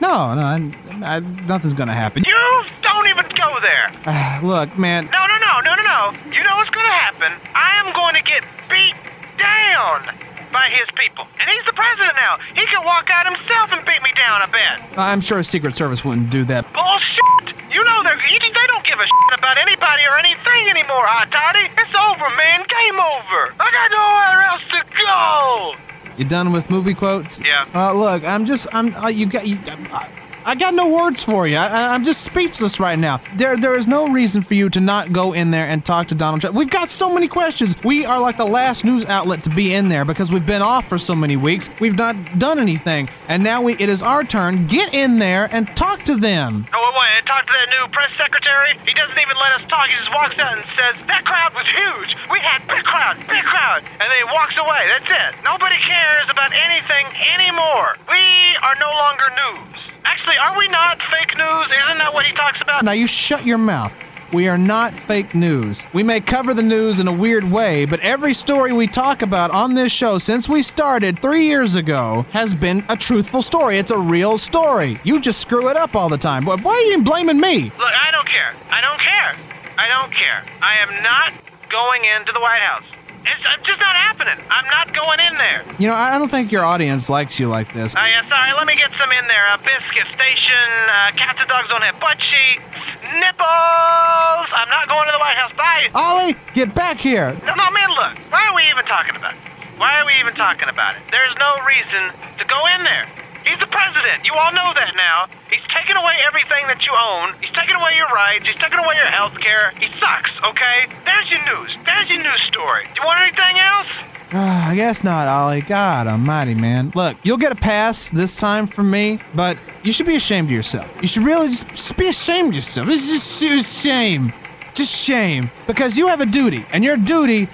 [0.01, 0.59] No, no, I,
[1.05, 2.23] I, nothing's going to happen.
[2.25, 4.41] You don't even go there.
[4.43, 6.31] Look, man, No, no, no, no, no, no.
[6.33, 7.31] You know what's going to happen?
[7.55, 8.95] I am going to get beat
[9.37, 11.25] down by his people.
[11.39, 12.37] And he's the president now.
[12.53, 14.99] He can walk out himself and beat me down, I bet.
[14.99, 16.65] I'm sure Secret Service wouldn't do that.
[16.73, 17.55] Bullshit!
[17.71, 21.67] You know they're, they don't give a shit about anybody or anything anymore, Hot Toddy.
[21.75, 22.63] It's over, man.
[22.65, 23.41] Game over.
[23.59, 25.75] I got nowhere else to go.
[26.17, 27.41] You done with movie quotes?
[27.41, 27.67] Yeah.
[27.75, 30.07] Uh, look, I'm just, I'm, uh, you got, you, I,
[30.47, 31.57] I got no words for you.
[31.57, 33.19] I, I'm just speechless right now.
[33.35, 36.15] There, there is no reason for you to not go in there and talk to
[36.15, 36.55] Donald Trump.
[36.55, 37.73] We've got so many questions.
[37.83, 40.87] We are like the last news outlet to be in there because we've been off
[40.87, 41.71] for so many weeks.
[41.79, 44.67] We've not done anything, and now we, it is our turn.
[44.67, 46.67] Get in there and talk to them.
[46.71, 47.25] Oh, wait, wait.
[47.25, 48.77] Talk to that new press secretary.
[48.85, 49.89] He doesn't even let us talk.
[49.89, 52.13] He just walks out and says, That crowd was huge.
[52.29, 53.81] We had big crowd, big crowd.
[53.81, 54.93] And then he walks away.
[54.93, 55.41] That's it.
[55.41, 57.97] Nobody cares about anything anymore.
[58.05, 58.21] We
[58.61, 59.84] are no longer news.
[60.05, 61.65] Actually, are we not fake news?
[61.85, 62.83] Isn't that what he talks about?
[62.83, 63.93] Now you shut your mouth.
[64.33, 65.83] We are not fake news.
[65.93, 69.51] We may cover the news in a weird way, but every story we talk about
[69.51, 73.77] on this show since we started three years ago has been a truthful story.
[73.77, 74.99] It's a real story.
[75.03, 76.45] You just screw it up all the time.
[76.45, 77.65] Why why are you blaming me?
[77.65, 78.53] Look, I don't care.
[78.69, 79.35] I don't care.
[79.77, 80.43] I don't care.
[80.61, 81.33] I am not
[81.69, 82.83] going into the White House.
[83.25, 84.37] It's uh, just not happening.
[84.49, 85.65] I'm not going in there.
[85.79, 87.95] You know, I don't think your audience likes you like this.
[87.97, 88.53] Oh, yeah, sorry.
[88.55, 89.45] Let me get some in there.
[89.53, 90.65] A biscuit station.
[90.87, 92.63] Uh, cats and dogs don't have butt cheeks.
[93.01, 94.47] Nipples.
[94.53, 95.53] I'm not going to the White House.
[95.57, 95.89] Bye.
[95.93, 97.33] Ollie, get back here.
[97.45, 98.13] No, no, man, look.
[98.31, 99.39] Why are we even talking about it?
[99.77, 101.01] Why are we even talking about it?
[101.11, 103.09] There's no reason to go in there.
[103.45, 104.25] He's the president.
[104.25, 105.29] You all know that now.
[105.49, 107.33] He's taken away everything that you own.
[107.41, 108.45] He's taken away your rights.
[108.45, 109.71] He's taken away your health care.
[109.77, 110.89] He sucks, okay?
[111.05, 111.77] There's your news.
[111.85, 112.85] There's your news story.
[112.93, 113.87] Do you want anything else?
[114.33, 115.61] Ah, I guess not, Ollie.
[115.61, 116.91] God almighty, man.
[116.95, 120.51] Look, you'll get a pass this time from me, but you should be ashamed of
[120.51, 120.89] yourself.
[121.01, 122.87] You should really just, just be ashamed of yourself.
[122.87, 124.33] This is just, just shame.
[124.73, 125.51] Just shame.
[125.67, 127.47] Because you have a duty, and your duty,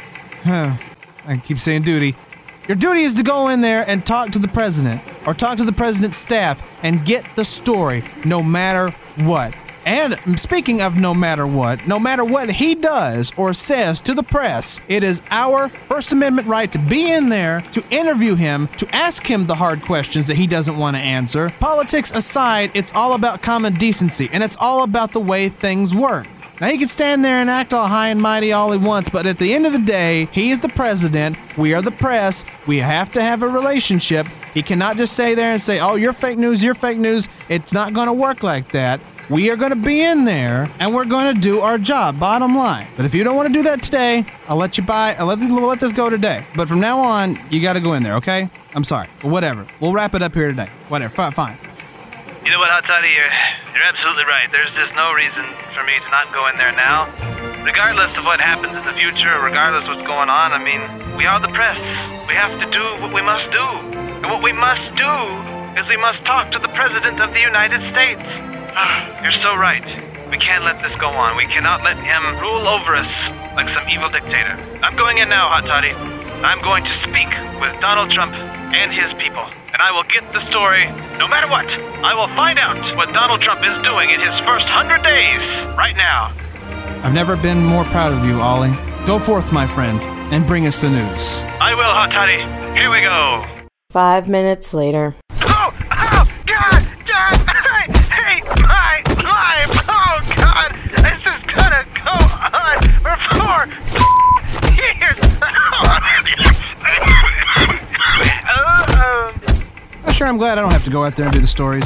[0.43, 0.77] huh,
[1.25, 2.15] I keep saying duty,
[2.71, 5.65] your duty is to go in there and talk to the president, or talk to
[5.65, 9.53] the president's staff, and get the story, no matter what.
[9.85, 14.13] And mm, speaking of no matter what, no matter what he does or says to
[14.13, 18.69] the press, it is our First Amendment right to be in there, to interview him,
[18.77, 21.53] to ask him the hard questions that he doesn't want to answer.
[21.59, 26.25] Politics aside, it's all about common decency, and it's all about the way things work.
[26.61, 29.25] Now he can stand there and act all high and mighty all he wants, but
[29.25, 32.77] at the end of the day, he is the president, we are the press, we
[32.77, 36.37] have to have a relationship, He cannot just say there and say, "Oh, you're fake
[36.37, 38.99] news, you're fake news." It's not going to work like that.
[39.29, 42.55] We are going to be in there and we're going to do our job, bottom
[42.55, 42.87] line.
[42.97, 45.39] But if you don't want to do that today, I'll let you buy, I'll let,
[45.39, 46.45] we'll let this go today.
[46.53, 48.49] But from now on, you got to go in there, okay?
[48.75, 49.07] I'm sorry.
[49.21, 49.65] Whatever.
[49.79, 50.69] We'll wrap it up here today.
[50.89, 51.13] Whatever.
[51.15, 51.31] Fine.
[51.31, 51.57] fine.
[52.43, 53.13] You know what, Toddy?
[53.13, 53.29] You're,
[53.77, 54.49] you're absolutely right.
[54.49, 55.45] There's just no reason
[55.77, 57.05] for me to not go in there now.
[57.61, 60.81] Regardless of what happens in the future, regardless what's going on, I mean,
[61.15, 61.77] we are the press.
[62.25, 63.61] We have to do what we must do.
[63.61, 65.13] And what we must do
[65.77, 68.25] is we must talk to the President of the United States.
[68.73, 69.85] Ah, you're so right.
[70.33, 71.37] We can't let this go on.
[71.37, 73.11] We cannot let him rule over us
[73.53, 74.57] like some evil dictator.
[74.81, 75.93] I'm going in now, Hot Toddy.
[76.41, 77.29] I'm going to speak
[77.61, 78.33] with Donald Trump
[78.73, 79.43] and his people.
[79.73, 80.85] And I will get the story
[81.17, 81.65] no matter what.
[81.67, 85.39] I will find out what Donald Trump is doing in his first hundred days
[85.77, 86.31] right now.
[87.03, 88.75] I've never been more proud of you, Ollie.
[89.05, 89.99] Go forth, my friend,
[90.33, 91.43] and bring us the news.
[91.59, 92.41] I will, Hot Toddy.
[92.79, 93.45] Here we go.
[93.89, 95.15] Five minutes later.
[95.31, 97.33] Oh, oh, God, God,
[98.11, 99.71] hey, my life.
[99.89, 102.15] Oh, God, this is gonna go
[102.55, 103.65] on for four
[104.75, 105.19] years.
[105.41, 106.21] Oh, I'm
[110.21, 111.83] sure I'm glad I don't have to go out there and do the stories.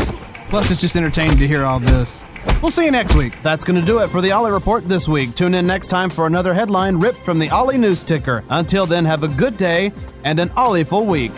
[0.49, 2.21] Plus, it's just entertaining to hear all this.
[2.61, 3.33] We'll see you next week.
[3.43, 5.35] That's going to do it for the Ollie Report this week.
[5.35, 8.43] Tune in next time for another headline ripped from the Ollie News Ticker.
[8.49, 9.93] Until then, have a good day
[10.25, 11.31] and an Ollieful week.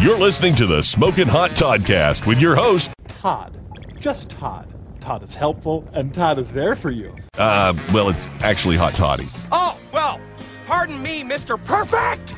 [0.00, 3.58] You're listening to the Smoking Hot Toddcast with your host, Todd.
[3.98, 4.68] Just Todd.
[5.00, 7.14] Todd is helpful, and Todd is there for you.
[7.38, 9.26] uh, well, it's actually Hot Toddy.
[9.50, 10.20] Oh, well,
[10.66, 11.62] pardon me, Mr.
[11.64, 12.34] Perfect!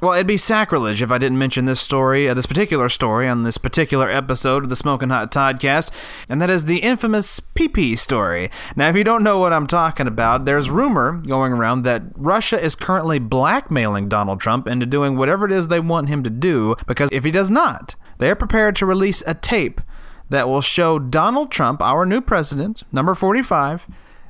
[0.00, 3.42] Well, it'd be sacrilege if I didn't mention this story, uh, this particular story, on
[3.42, 5.90] this particular episode of the Smoking Hot Toddcast,
[6.26, 8.50] and that is the infamous PP story.
[8.74, 12.58] Now, if you don't know what I'm talking about, there's rumor going around that Russia
[12.58, 16.76] is currently blackmailing Donald Trump into doing whatever it is they want him to do,
[16.86, 19.82] because if he does not, they're prepared to release a tape
[20.30, 23.86] that will show Donald Trump, our new president, number 45,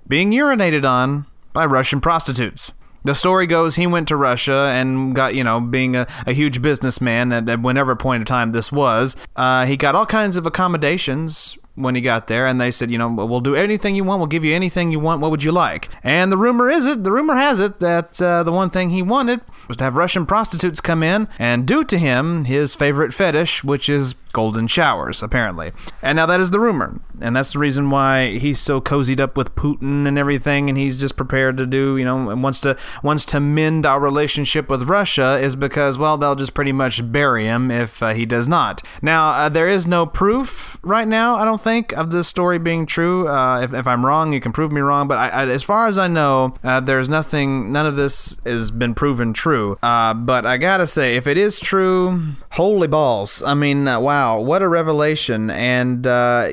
[0.09, 2.73] being urinated on by Russian prostitutes.
[3.05, 6.61] The story goes he went to Russia and got, you know, being a, a huge
[6.61, 10.47] businessman at, at whenever point of time this was, uh, he got all kinds of
[10.47, 14.21] accommodations when he got there, and they said, you know, we'll do anything you want,
[14.21, 15.89] we'll give you anything you want, what would you like?
[16.03, 19.03] And the rumor is it, the rumor has it that uh, the one thing he
[19.03, 23.65] wanted was to have Russian prostitutes come in and do to him his favorite fetish,
[23.65, 25.73] which is golden showers, apparently.
[26.03, 27.01] And now that is the rumor.
[27.21, 30.99] And that's the reason why he's so cozied up with Putin and everything, and he's
[30.99, 35.39] just prepared to do, you know, wants to wants to mend our relationship with Russia
[35.39, 38.83] is because, well, they'll just pretty much bury him if uh, he does not.
[39.03, 42.87] Now, uh, there is no proof right now, I don't think, of this story being
[42.87, 43.29] true.
[43.29, 45.87] Uh, if, if I'm wrong, you can prove me wrong, but I, I, as far
[45.87, 49.79] as I know, uh, there's nothing, none of this has been proven true.
[49.83, 53.43] Uh, but I gotta say, if it is true, holy balls.
[53.43, 55.51] I mean, uh, wow, what a revelation.
[55.51, 56.07] And,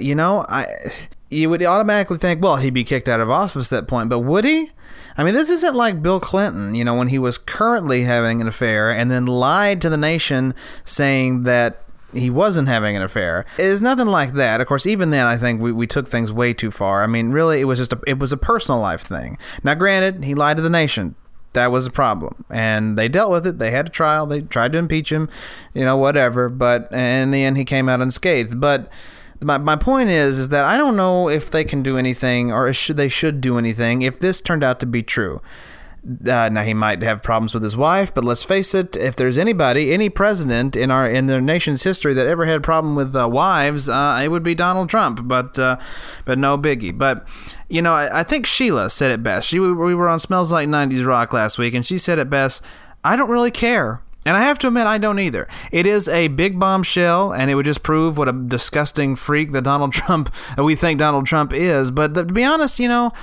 [0.04, 0.46] you know.
[1.30, 4.20] You would automatically think, well, he'd be kicked out of office at that point, but
[4.20, 4.72] would he?
[5.18, 8.48] I mean, this isn't like Bill Clinton, you know, when he was currently having an
[8.48, 10.54] affair and then lied to the nation
[10.86, 13.46] saying that he wasn't having an affair.
[13.58, 14.62] It is nothing like that.
[14.62, 17.04] Of course, even then, I think we, we took things way too far.
[17.04, 19.38] I mean, really, it was just a, it was a personal life thing.
[19.64, 21.16] Now, granted, he lied to the nation.
[21.54, 23.58] That was a problem, and they dealt with it.
[23.58, 24.28] They had a trial.
[24.28, 25.28] They tried to impeach him,
[25.74, 26.50] you know, whatever.
[26.50, 28.60] But in the end, he came out unscathed.
[28.60, 28.92] But
[29.42, 32.72] my, my point is is that I don't know if they can do anything or
[32.74, 35.42] should they should do anything if this turned out to be true.
[36.26, 39.38] Uh, now he might have problems with his wife, but let's face it: if there's
[39.38, 43.14] anybody, any president in our in their nation's history that ever had a problem with
[43.14, 45.28] uh, wives, uh, it would be Donald Trump.
[45.28, 45.78] But uh,
[46.24, 46.98] but no biggie.
[46.98, 47.28] But
[47.68, 49.50] you know, I, I think Sheila said it best.
[49.50, 52.62] She we were on Smells Like '90s Rock last week, and she said it best.
[53.04, 54.02] I don't really care.
[54.28, 55.48] And I have to admit, I don't either.
[55.72, 59.64] It is a big bombshell, and it would just prove what a disgusting freak that
[59.64, 61.92] Donald Trump, we think Donald Trump is.
[61.92, 63.14] But to be honest, you know,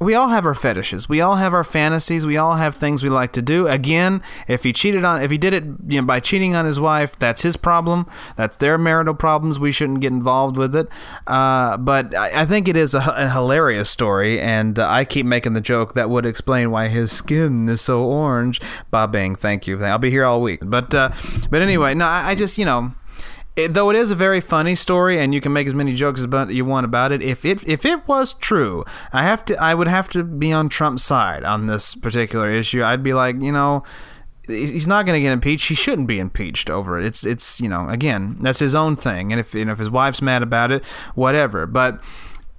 [0.00, 1.08] we all have our fetishes.
[1.08, 2.26] We all have our fantasies.
[2.26, 3.66] We all have things we like to do.
[3.66, 6.78] Again, if he cheated on, if he did it you know, by cheating on his
[6.78, 8.06] wife, that's his problem.
[8.36, 9.58] That's their marital problems.
[9.58, 10.88] We shouldn't get involved with it.
[11.26, 15.24] Uh, but I, I, think it is a, a hilarious story, and uh, I keep
[15.24, 18.60] making the joke that would explain why his skin is so orange.
[18.90, 19.82] Bob Bang, thank you.
[19.82, 20.60] I'll be here all week.
[20.62, 21.10] But uh,
[21.50, 22.92] but anyway, no, I, I just you know
[23.56, 26.22] it, though it is a very funny story, and you can make as many jokes
[26.22, 27.22] about you want about it.
[27.22, 30.68] If it if it was true, I have to I would have to be on
[30.68, 32.84] Trump's side on this particular issue.
[32.84, 33.82] I'd be like, you know,
[34.46, 35.68] he's not going to get impeached.
[35.68, 37.06] He shouldn't be impeached over it.
[37.06, 39.90] It's it's you know again that's his own thing, and if you know if his
[39.90, 40.84] wife's mad about it,
[41.14, 41.66] whatever.
[41.66, 42.02] But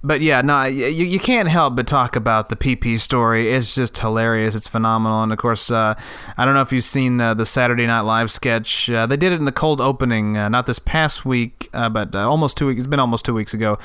[0.02, 3.50] but yeah, no, you, you can't help but talk about the PP story.
[3.52, 4.54] It's just hilarious.
[4.54, 5.22] It's phenomenal.
[5.24, 5.94] And of course, uh,
[6.36, 8.88] I don't know if you've seen uh, the Saturday Night Live sketch.
[8.88, 12.14] Uh, they did it in the cold opening, uh, not this past week, uh, but
[12.14, 12.78] uh, almost two weeks.
[12.78, 13.78] It's been almost two weeks ago.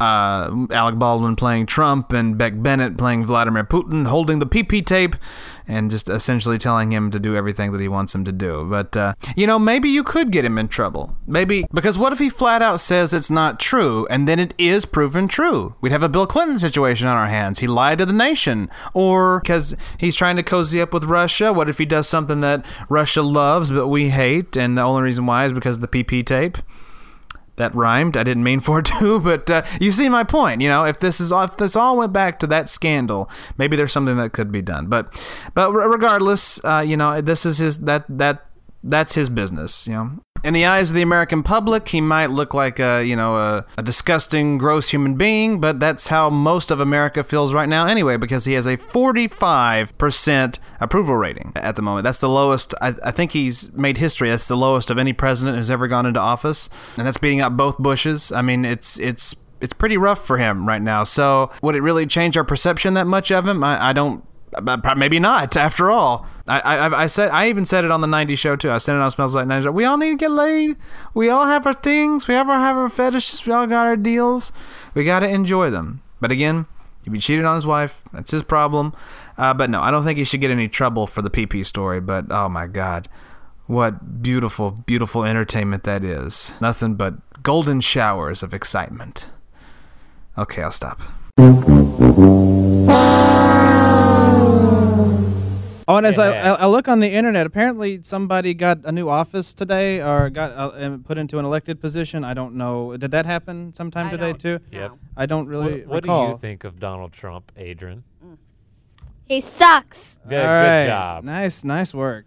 [0.00, 5.16] Uh, Alec Baldwin playing Trump and Beck Bennett playing Vladimir Putin, holding the PP tape
[5.66, 8.66] and just essentially telling him to do everything that he wants him to do.
[8.68, 11.16] But, uh, you know, maybe you could get him in trouble.
[11.26, 14.84] Maybe, because what if he flat out says it's not true and then it is
[14.84, 15.74] proven true?
[15.80, 17.60] We'd have a Bill Clinton situation on our hands.
[17.60, 18.68] He lied to the nation.
[18.92, 22.64] Or because he's trying to cozy up with Russia, what if he does something that
[22.88, 26.26] Russia loves but we hate and the only reason why is because of the PP
[26.26, 26.58] tape?
[27.56, 28.16] That rhymed.
[28.16, 30.60] I didn't mean for it to, but uh, you see my point.
[30.60, 33.92] You know, if this is if this all went back to that scandal, maybe there's
[33.92, 34.86] something that could be done.
[34.86, 35.20] But
[35.54, 38.46] but regardless, uh, you know, this is his that that
[38.84, 39.86] that's his business.
[39.86, 40.10] You know.
[40.44, 43.64] In the eyes of the American public, he might look like a, you know, a,
[43.78, 48.18] a disgusting, gross human being, but that's how most of America feels right now anyway,
[48.18, 52.04] because he has a 45% approval rating at the moment.
[52.04, 54.28] That's the lowest, I, I think he's made history.
[54.28, 56.68] That's the lowest of any president who's ever gone into office.
[56.98, 58.30] And that's beating out both Bushes.
[58.30, 61.04] I mean, it's, it's, it's pretty rough for him right now.
[61.04, 63.64] So, would it really change our perception that much of him?
[63.64, 64.22] I, I don't
[64.96, 65.56] maybe not.
[65.56, 68.70] After all, I, I I said I even said it on the '90s show too.
[68.70, 69.72] I said it on Smells Like '90s.
[69.72, 70.76] We all need to get laid.
[71.14, 72.28] We all have our things.
[72.28, 73.44] We have our fetishes.
[73.46, 74.52] We all got our deals.
[74.94, 76.02] We got to enjoy them.
[76.20, 76.66] But again,
[77.06, 78.94] if he cheated on his wife, that's his problem.
[79.36, 82.00] Uh, but no, I don't think he should get any trouble for the PP story.
[82.00, 83.08] But oh my God,
[83.66, 86.52] what beautiful, beautiful entertainment that is.
[86.60, 89.26] Nothing but golden showers of excitement.
[90.36, 91.00] Okay, I'll stop.
[95.86, 99.08] Oh, and as I, I I look on the internet, apparently somebody got a new
[99.10, 102.24] office today, or got uh, put into an elected position.
[102.24, 102.96] I don't know.
[102.96, 104.60] Did that happen sometime today too?
[104.72, 104.92] Yep.
[105.16, 108.02] I don't really What, what do you think of Donald Trump, Adrian?
[109.26, 110.20] He sucks.
[110.28, 111.24] Good, All good job.
[111.24, 112.26] Nice, nice work.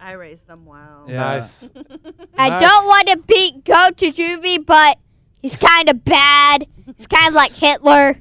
[0.00, 1.04] I raised them well.
[1.08, 1.16] Yeah.
[1.20, 1.68] Nice.
[2.38, 2.60] I Nice.
[2.62, 4.98] don't want to beat go to juvie, but
[5.42, 6.66] he's kind of bad.
[6.96, 8.20] He's kind of like Hitler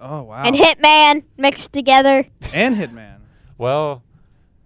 [0.00, 0.42] Oh wow.
[0.44, 2.26] and Hitman mixed together.
[2.52, 3.11] and Hitman.
[3.58, 4.02] Well,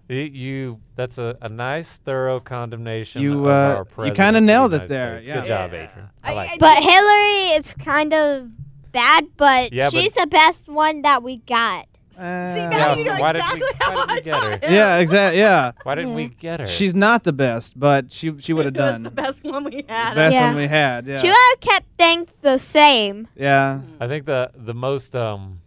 [0.09, 3.23] you, you that's a, a nice, thorough condemnation.
[3.23, 5.29] You uh, you kinda of the nailed it there, States.
[5.29, 5.35] yeah.
[5.41, 6.09] Good job, Adrian.
[6.23, 6.61] I like it.
[6.61, 8.49] But Hillary is kind of
[8.93, 11.87] bad, but Yeah, but- she's the best one that we got.
[12.11, 14.21] See, Uh, now Yeah, you know why did we- exactly how why did we I
[14.21, 14.59] get her?
[14.59, 14.71] thought.
[14.71, 15.39] Yeah, exactly.
[15.41, 15.73] Yeah.
[15.83, 16.67] Why didn't we get her?
[16.67, 20.15] She's not the best, but she she would have done the best one we had.
[20.15, 20.47] best Yeah.
[20.47, 21.07] one we had.
[21.07, 21.19] Yeah.
[21.19, 23.29] She would have kept things the same.
[23.37, 23.81] yeah.
[24.01, 25.61] I think the the most um,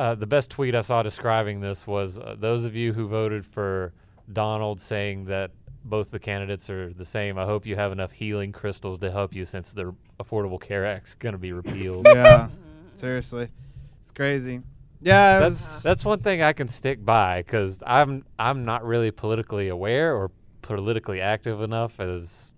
[0.00, 3.44] uh, the best tweet I saw describing this was uh, those of you who voted
[3.44, 3.92] for
[4.32, 5.50] Donald saying that
[5.84, 7.38] both the candidates are the same.
[7.38, 11.14] I hope you have enough healing crystals to help you since the Affordable Care Act's
[11.14, 12.06] going to be repealed.
[12.06, 12.48] Yeah.
[12.94, 13.50] Seriously,
[14.00, 14.62] it's crazy.
[15.02, 15.36] Yeah.
[15.36, 19.10] It that's was, that's one thing I can stick by because I'm I'm not really
[19.10, 20.30] politically aware or
[20.62, 22.54] politically active enough as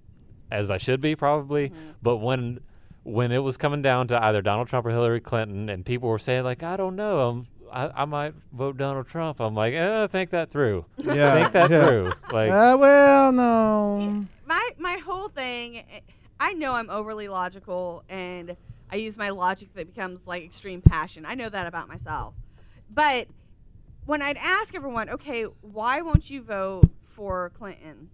[0.52, 1.72] as I should be probably.
[2.02, 2.60] But when
[3.04, 6.18] when it was coming down to either Donald Trump or Hillary Clinton, and people were
[6.18, 9.40] saying like, I don't know, um, I, I might vote Donald Trump.
[9.40, 10.84] I'm like, eh, think that through.
[10.98, 11.86] Yeah, think that yeah.
[11.86, 12.12] through.
[12.32, 14.26] Like, uh, well, no.
[14.46, 15.82] my my whole thing
[16.42, 18.56] i know i'm overly logical and
[18.90, 22.34] i use my logic that becomes like extreme passion i know that about myself
[22.90, 23.28] but
[24.04, 28.10] when i'd ask everyone okay why won't you vote for clinton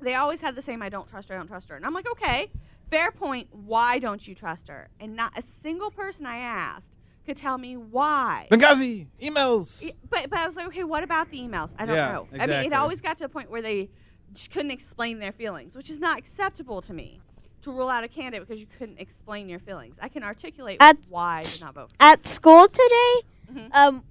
[0.00, 1.94] they always had the same i don't trust her i don't trust her and i'm
[1.94, 2.48] like okay
[2.92, 6.90] fair point why don't you trust her and not a single person i asked
[7.24, 9.84] could tell me why Benghazi emails.
[9.84, 11.72] yeah, but but I was like, okay, what about the emails?
[11.78, 12.26] I don't Yeah, know.
[12.32, 12.66] I mean, exactly.
[12.66, 13.90] it always got to the point where they
[14.34, 17.20] just couldn't explain their feelings, which is not acceptable to me.
[17.60, 20.98] To rule out a candidate because you couldn't explain your feelings, I can articulate At-
[21.08, 21.90] why I did not vote.
[22.00, 23.14] At school today,
[23.72, 24.02] um,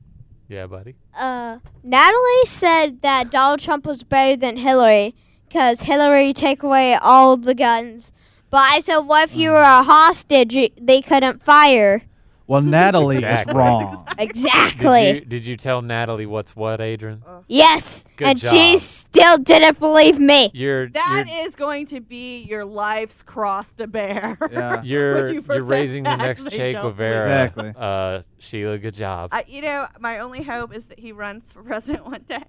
[0.47, 0.95] yeah, buddy.
[1.13, 5.15] uh, Natalie said that Donald Trump was better than Hillary
[5.49, 8.13] because Hillary take away all the guns.
[8.51, 10.71] But I said, what if you were a hostage?
[10.79, 12.03] They couldn't fire.
[12.47, 13.51] Well, Natalie Exactly.
[13.53, 14.07] is wrong.
[14.19, 15.03] Exactly.
[15.03, 17.23] Did you, did you tell Natalie what's what, Adrian?
[17.47, 18.79] yes, Good and she job.
[18.79, 20.51] still didn't believe me.
[20.53, 24.37] You're That you're, is going to be your life's cross to bear.
[24.51, 24.81] Yeah.
[24.83, 27.45] you're, Would you you're raising the next they Che don't Guevara.
[27.45, 27.73] Exactly.
[27.75, 29.29] Uh, Sheila, good job.
[29.31, 32.43] I, you know, my only hope is that he runs for president one day.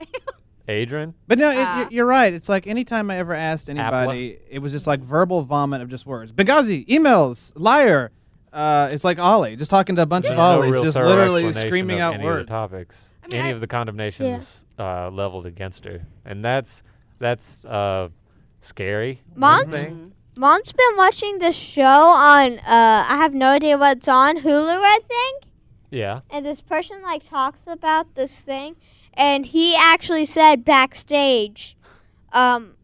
[0.69, 2.33] Adrian, But no, it, Uh, you're- you're right.
[2.33, 6.07] It's like anytime I ever asked anybody, it was just like verbal vomit of just
[6.07, 6.33] words.
[6.33, 8.13] Benghazi, emails, liar.
[8.53, 11.53] Uh, it's like Ollie, just talking to a bunch There's of Ollies, real just literally
[11.53, 12.41] screaming of out any words.
[12.43, 16.45] Of the topics, I mean, any I- of the condemnations uh, leveled against her, and
[16.45, 16.83] that's
[17.19, 18.09] that's uh,
[18.61, 19.21] scary.
[19.35, 20.13] one Mont- thing.
[20.37, 22.59] Mom's been watching this show on.
[22.61, 22.63] Uh,
[23.09, 25.45] I have no idea what it's on Hulu, I think.
[25.91, 26.21] Yeah.
[26.31, 28.77] And this person like talks about this thing,
[29.15, 31.77] and he actually said backstage,
[32.33, 32.75] um,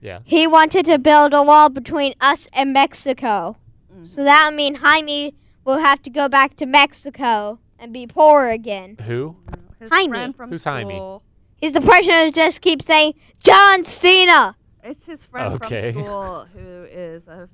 [0.00, 0.20] Yeah.
[0.24, 3.56] he wanted to build a wall between us and Mexico.
[4.04, 8.48] So that would mean Jaime will have to go back to Mexico and be poor
[8.48, 8.96] again.
[9.06, 9.36] Who?
[9.78, 10.12] His Jaime.
[10.12, 11.20] friend from Who's Jaime?
[11.56, 14.56] He's the person who just keeps saying John Cena.
[14.82, 15.92] It's his friend Okay.
[15.92, 17.48] from school who is of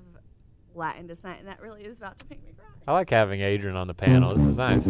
[0.74, 2.66] Latin descent, and that really is about to make me cry.
[2.86, 4.34] I like having Adrian on the panel.
[4.34, 4.86] This is nice.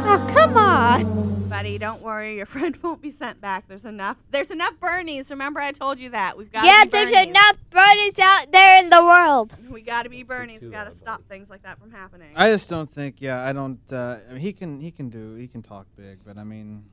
[0.00, 1.48] Oh come on!
[1.48, 3.66] Buddy, don't worry, your friend won't be sent back.
[3.68, 4.16] There's enough.
[4.30, 5.30] There's enough Bernies.
[5.30, 6.38] Remember, I told you that.
[6.38, 6.64] We've got.
[6.64, 7.26] Yeah, be there's Bernies.
[7.26, 9.56] enough Bernies out there in the world.
[9.68, 10.62] We got to be Bernies.
[10.62, 12.28] We got to stop things like that from happening.
[12.36, 13.16] I just don't think.
[13.20, 13.80] Yeah, I don't.
[13.90, 14.80] Uh, I mean, he can.
[14.80, 15.34] He can do.
[15.34, 16.84] He can talk big, but I mean,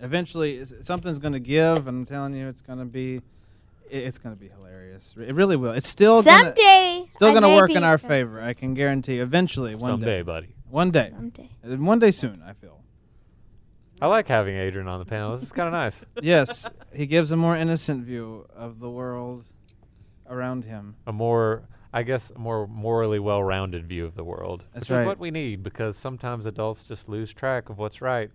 [0.00, 1.86] eventually something's going to give.
[1.86, 3.20] And I'm telling you, it's going to be.
[3.90, 5.14] It's going to be hilarious.
[5.16, 5.72] It really will.
[5.72, 6.54] It's still gonna,
[7.10, 8.40] still going to work in our favor.
[8.40, 9.18] I can guarantee.
[9.18, 10.54] Eventually, one Someday, day, buddy.
[10.74, 11.12] One day.
[11.14, 11.50] Someday.
[11.62, 12.42] One day soon.
[12.44, 12.80] I feel.
[14.02, 15.30] I like having Adrian on the panel.
[15.30, 16.04] This is kind of nice.
[16.20, 19.44] yes, he gives a more innocent view of the world
[20.28, 20.96] around him.
[21.06, 21.62] A more,
[21.92, 24.64] I guess, a more morally well-rounded view of the world.
[24.74, 25.02] That's which right.
[25.02, 28.32] is what we need because sometimes adults just lose track of what's right.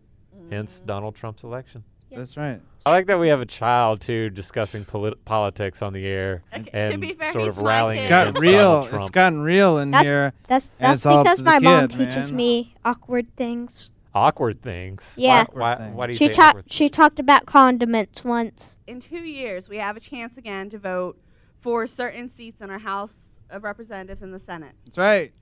[0.49, 0.85] Hence mm.
[0.85, 1.83] Donald Trump's election.
[2.11, 2.61] That's right.
[2.85, 7.01] I like that we have a child too discussing polit- politics on the air and
[7.01, 8.03] be fair, sort he's of my rallying kid.
[8.05, 8.81] It's got against real.
[8.83, 10.33] Donald It's gotten real in That's here.
[10.47, 12.35] that's and that's it's all up because to the my mom teaches man.
[12.35, 13.91] me awkward things.
[14.15, 15.13] awkward things.
[15.17, 15.45] Yeah.
[15.51, 16.49] Why, why, why do you She say talked.
[16.49, 18.77] awkward She talked about condiments once.
[18.87, 21.17] in two years, we have a chance again to vote
[21.59, 24.71] for certain seats in our House of Representatives and the Senate.
[24.85, 25.33] That's right.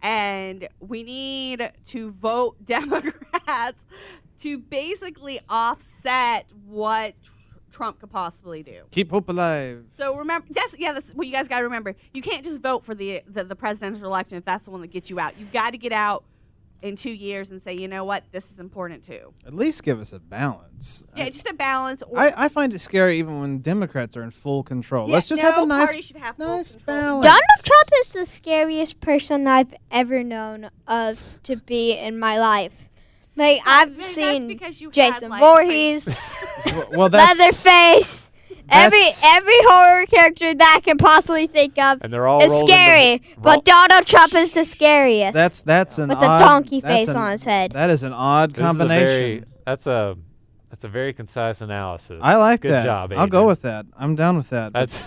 [0.00, 3.82] And we need to vote Democrats
[4.40, 7.30] to basically offset what tr-
[7.70, 8.82] Trump could possibly do.
[8.90, 9.84] Keep hope alive.
[9.90, 11.94] So remember, that's yeah, that's what you guys got to remember.
[12.12, 14.92] You can't just vote for the, the the presidential election if that's the one that
[14.92, 15.34] gets you out.
[15.38, 16.24] You've got to get out
[16.82, 19.32] in two years and say, you know what, this is important too.
[19.46, 21.02] At least give us a balance.
[21.16, 22.02] Yeah, just a balance.
[22.02, 25.08] Or I, I find it scary even when Democrats are in full control.
[25.08, 26.96] Yeah, Let's just no have a nice, party should have nice control.
[26.96, 27.24] balance.
[27.24, 32.83] Donald Trump is the scariest person I've ever known of to be in my life.
[33.36, 36.08] Like oh, I've maybe that's seen because you had, Jason like, Voorhees,
[36.66, 38.30] well, well, that's Leatherface.
[38.70, 42.50] Every that's- every horror character that I can possibly think of And they're all is
[42.50, 45.34] rolled into scary, roll- but Donald Trump is the scariest.
[45.34, 47.72] that's that's an With the odd, donkey that's face an- on his head.
[47.72, 49.06] That is an odd This is a combination.
[49.06, 50.16] very- that's a
[50.70, 52.18] that's a very concise analysis.
[52.22, 52.84] I like Good that.
[52.84, 53.12] job.
[53.12, 53.46] I'll go Adrian.
[53.46, 53.86] with that.
[53.96, 54.72] I'm down with that.
[54.72, 54.98] That's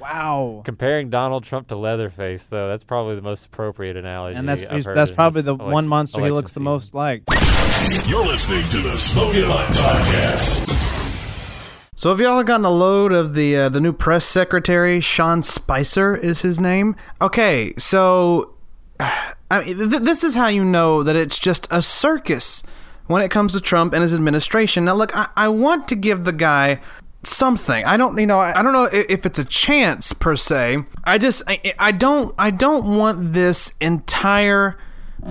[0.00, 0.62] wow.
[0.64, 2.68] comparing Donald Trump to Leatherface, though.
[2.68, 4.36] That's probably the most appropriate analogy.
[4.36, 6.94] And that's I've heard that's probably the election- one monster he election looks the most
[6.94, 7.22] like.
[8.06, 10.86] You're listening to the Smoking Hot Toddcast.
[11.94, 16.16] So have y'all gotten a load of the uh, the new press secretary Sean Spicer
[16.16, 16.94] is his name?
[17.20, 18.54] Okay, so
[19.00, 22.62] I mean, th- this is how you know that it's just a circus
[23.08, 24.84] when it comes to Trump and his administration.
[24.84, 26.80] Now, look, I, I want to give the guy
[27.22, 27.84] something.
[27.84, 30.84] I don't, you know, I, don't know if, if it's a chance per se.
[31.04, 34.78] I just, I, I don't, I don't want this entire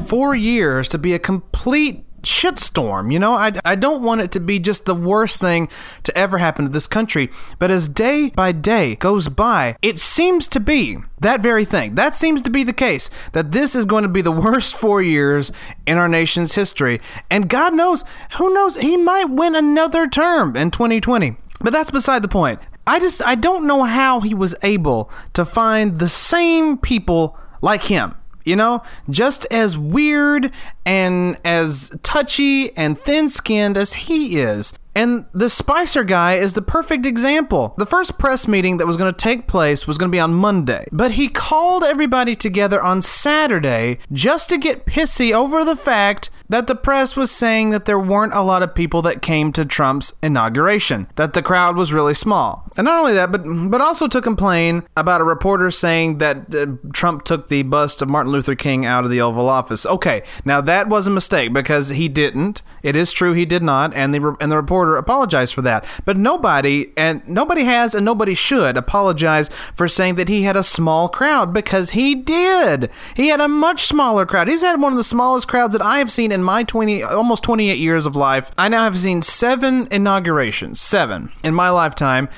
[0.05, 3.11] four years to be a complete shitstorm.
[3.11, 5.69] You know, I, I don't want it to be just the worst thing
[6.03, 7.29] to ever happen to this country.
[7.57, 11.95] But as day by day goes by, it seems to be that very thing.
[11.95, 13.09] That seems to be the case.
[13.31, 15.51] That this is going to be the worst four years
[15.85, 16.99] in our nation's history.
[17.29, 18.03] And God knows,
[18.38, 21.38] who knows, he might win another term in 2020.
[21.62, 22.60] But that's beside the point.
[22.86, 27.84] I just, I don't know how he was able to find the same people like
[27.84, 28.16] him
[28.47, 30.53] you know, just as weird
[30.86, 34.72] and as touchy and thin skinned as he is.
[34.97, 37.75] And the Spicer guy is the perfect example.
[37.77, 40.33] The first press meeting that was going to take place was going to be on
[40.33, 46.31] Monday, but he called everybody together on Saturday just to get pissy over the fact
[46.49, 49.65] that the press was saying that there weren't a lot of people that came to
[49.65, 52.66] Trump's inauguration, that the crowd was really small.
[52.78, 56.67] And not only that, but but also to complain about a reporter saying that uh,
[56.93, 59.86] Trump took the bust of Martin Luther King out of the Oval Office.
[59.86, 62.61] Okay, now that was a mistake because he didn't.
[62.84, 65.86] It is true he did not, and the re- and the reporter apologized for that.
[66.05, 70.63] But nobody and nobody has and nobody should apologize for saying that he had a
[70.63, 72.89] small crowd because he did.
[73.15, 74.47] He had a much smaller crowd.
[74.47, 77.43] He's had one of the smallest crowds that I have seen in my 20 almost
[77.43, 78.51] 28 years of life.
[78.57, 82.30] I now have seen 7 inaugurations, 7 in my lifetime,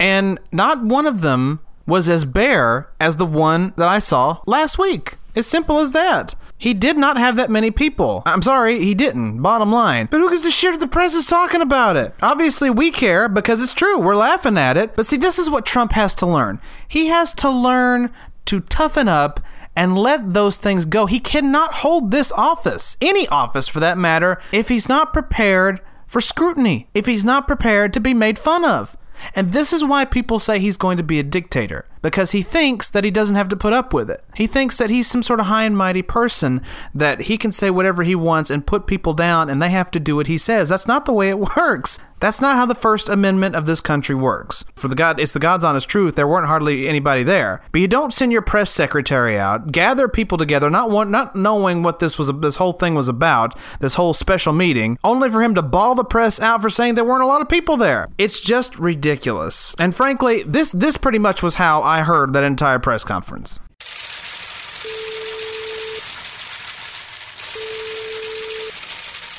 [0.00, 4.78] and not one of them was as bare as the one that I saw last
[4.78, 5.16] week.
[5.36, 6.34] As simple as that.
[6.58, 8.22] He did not have that many people.
[8.26, 9.40] I'm sorry, he didn't.
[9.40, 10.08] Bottom line.
[10.10, 12.14] But who gives a shit if the press is talking about it?
[12.20, 13.98] Obviously, we care because it's true.
[13.98, 14.96] We're laughing at it.
[14.96, 16.60] But see, this is what Trump has to learn.
[16.88, 18.10] He has to learn
[18.46, 19.40] to toughen up
[19.76, 21.06] and let those things go.
[21.06, 26.20] He cannot hold this office, any office for that matter, if he's not prepared for
[26.20, 28.96] scrutiny, if he's not prepared to be made fun of.
[29.34, 32.88] And this is why people say he's going to be a dictator, because he thinks
[32.90, 34.24] that he doesn't have to put up with it.
[34.34, 36.62] He thinks that he's some sort of high and mighty person,
[36.94, 40.00] that he can say whatever he wants and put people down, and they have to
[40.00, 40.68] do what he says.
[40.68, 41.98] That's not the way it works.
[42.20, 44.66] That's not how the First Amendment of this country works.
[44.74, 46.16] For the God, it's the God's honest truth.
[46.16, 47.62] There weren't hardly anybody there.
[47.72, 51.82] But you don't send your press secretary out, gather people together, not one, not knowing
[51.82, 55.54] what this was, this whole thing was about, this whole special meeting, only for him
[55.54, 58.08] to ball the press out for saying there weren't a lot of people there.
[58.18, 59.74] It's just ridiculous.
[59.78, 63.58] And frankly, this this pretty much was how I heard that entire press conference.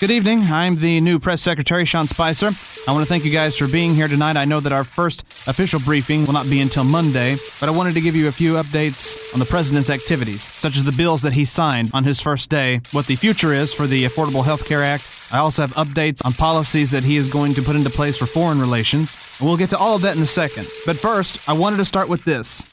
[0.02, 0.52] Good evening.
[0.52, 2.52] I'm the new press secretary, Sean Spicer.
[2.88, 4.38] I want to thank you guys for being here tonight.
[4.38, 7.94] I know that our first official briefing will not be until Monday, but I wanted
[7.94, 11.34] to give you a few updates on the president's activities, such as the bills that
[11.34, 14.82] he signed on his first day, what the future is for the Affordable Health Care
[14.84, 15.08] Act.
[15.32, 18.26] I also have updates on policies that he is going to put into place for
[18.26, 19.16] foreign relations.
[19.40, 20.68] And we'll get to all of that in a second.
[20.88, 22.66] But first, I wanted to start with this.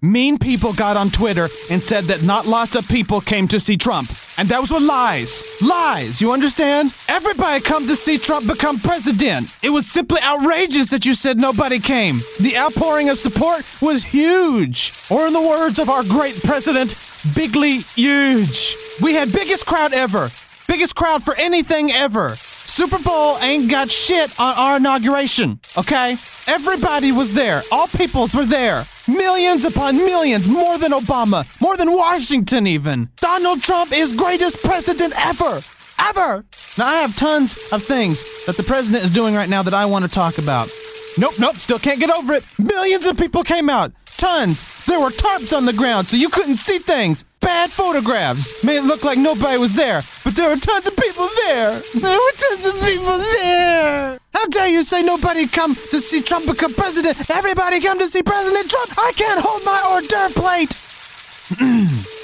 [0.00, 3.76] Mean people got on Twitter and said that not lots of people came to see
[3.76, 4.08] Trump.
[4.38, 5.42] And that was what lies.
[5.60, 6.94] Lies, you understand?
[7.08, 9.52] Everybody come to see Trump become president.
[9.64, 12.20] It was simply outrageous that you said nobody came.
[12.38, 14.92] The outpouring of support was huge.
[15.10, 16.94] Or in the words of our great president,
[17.34, 18.76] bigly huge.
[19.02, 20.30] We had biggest crowd ever.
[20.68, 22.36] Biggest crowd for anything ever.
[22.36, 26.16] Super Bowl ain't got shit on our inauguration, okay?
[26.46, 27.62] Everybody was there.
[27.72, 28.84] All peoples were there.
[29.08, 33.08] Millions upon millions, more than Obama, more than Washington, even.
[33.16, 35.62] Donald Trump is greatest president ever.
[35.98, 36.44] Ever.
[36.76, 39.86] Now, I have tons of things that the president is doing right now that I
[39.86, 40.68] want to talk about.
[41.16, 42.46] Nope, nope, still can't get over it.
[42.58, 43.92] Millions of people came out.
[44.18, 44.84] Tons.
[44.86, 47.24] There were tarps on the ground so you couldn't see things.
[47.40, 48.64] Bad photographs.
[48.64, 51.80] Made it look like nobody was there, but there were tons of people there.
[51.94, 54.18] There were tons of people there.
[54.34, 57.30] How dare you say nobody come to see Trump become president?
[57.30, 58.98] Everybody come to see President Trump.
[58.98, 62.04] I can't hold my hors d'oeuvre plate.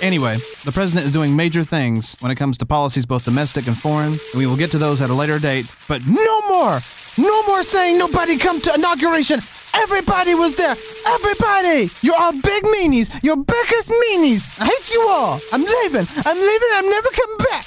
[0.00, 3.76] Anyway, the president is doing major things when it comes to policies both domestic and
[3.76, 5.66] foreign, and we will get to those at a later date.
[5.86, 6.80] But no more!
[7.18, 9.40] No more saying nobody come to inauguration!
[9.74, 10.76] Everybody was there!
[11.06, 11.88] Everybody!
[12.02, 13.10] You're all big meanies!
[13.22, 14.60] You're biggest meanies!
[14.60, 15.40] I hate you all!
[15.52, 16.06] I'm leaving!
[16.24, 16.68] I'm leaving!
[16.72, 17.66] I'm never coming back!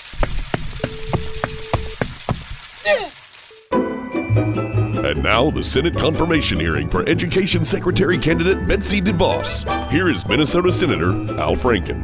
[5.06, 9.90] And now, the Senate confirmation hearing for Education Secretary candidate Betsy DeVos.
[9.90, 12.04] Here is Minnesota Senator Al Franken.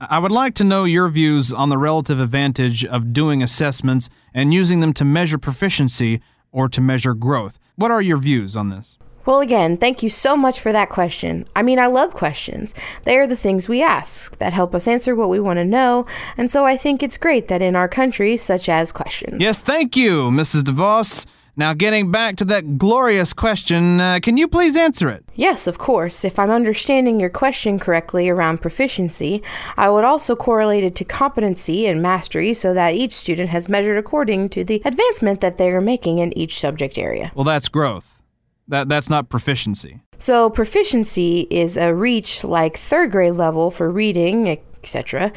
[0.00, 4.54] I would like to know your views on the relative advantage of doing assessments and
[4.54, 6.20] using them to measure proficiency
[6.52, 7.58] or to measure growth.
[7.78, 8.98] What are your views on this?
[9.24, 11.46] Well, again, thank you so much for that question.
[11.54, 12.74] I mean, I love questions.
[13.04, 16.04] They are the things we ask that help us answer what we want to know,
[16.36, 19.40] and so I think it's great that in our country, such as questions.
[19.40, 20.62] Yes, thank you, Mrs.
[20.62, 21.24] DeVos.
[21.58, 25.24] Now, getting back to that glorious question, uh, can you please answer it?
[25.34, 26.24] Yes, of course.
[26.24, 29.42] If I'm understanding your question correctly around proficiency,
[29.76, 33.98] I would also correlate it to competency and mastery so that each student has measured
[33.98, 37.32] according to the advancement that they are making in each subject area.
[37.34, 38.22] Well, that's growth.
[38.68, 40.00] That that's not proficiency.
[40.16, 45.32] So, proficiency is a reach like third grade level for reading, etc.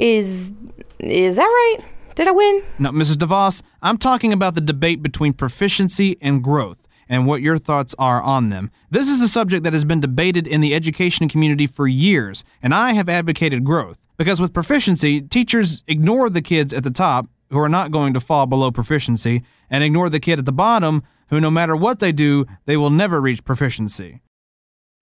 [0.00, 0.52] Is
[0.98, 1.78] is that right?
[2.14, 2.62] Did I win?
[2.78, 3.16] No, Mrs.
[3.16, 8.22] DeVos, I'm talking about the debate between proficiency and growth and what your thoughts are
[8.22, 8.70] on them.
[8.88, 12.72] This is a subject that has been debated in the education community for years, and
[12.72, 13.98] I have advocated growth.
[14.16, 18.20] Because with proficiency, teachers ignore the kids at the top who are not going to
[18.20, 22.12] fall below proficiency and ignore the kid at the bottom who, no matter what they
[22.12, 24.20] do, they will never reach proficiency.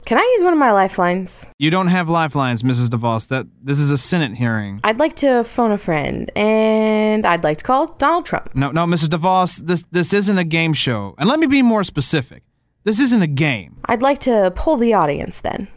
[0.04, 1.46] Can I use one of my lifelines?
[1.58, 2.88] You don't have lifelines, Mrs.
[2.88, 3.28] DeVos.
[3.28, 4.80] That this is a Senate hearing.
[4.82, 8.54] I'd like to phone a friend, and I'd like to call Donald Trump.
[8.54, 9.08] No, no, Mrs.
[9.08, 11.14] DeVos, this this isn't a game show.
[11.18, 12.42] And let me be more specific.
[12.84, 13.76] This isn't a game.
[13.84, 15.68] I'd like to pull the audience then.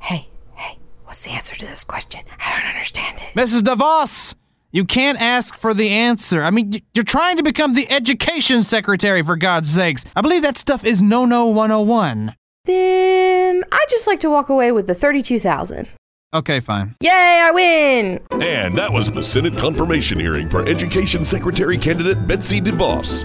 [0.00, 2.22] Hey, hey, what's the answer to this question?
[2.44, 3.38] I don't understand it.
[3.38, 3.60] Mrs.
[3.60, 4.34] DeVos,
[4.72, 6.42] you can't ask for the answer.
[6.42, 10.04] I mean, you're trying to become the education secretary for God's sakes.
[10.16, 12.34] I believe that stuff is no no 101.
[12.64, 15.88] Then I'd just like to walk away with the 32,000.
[16.34, 16.94] Okay, fine.
[17.02, 18.20] Yay, I win!
[18.30, 23.24] And that was the Senate confirmation hearing for Education Secretary candidate Betsy DeVos.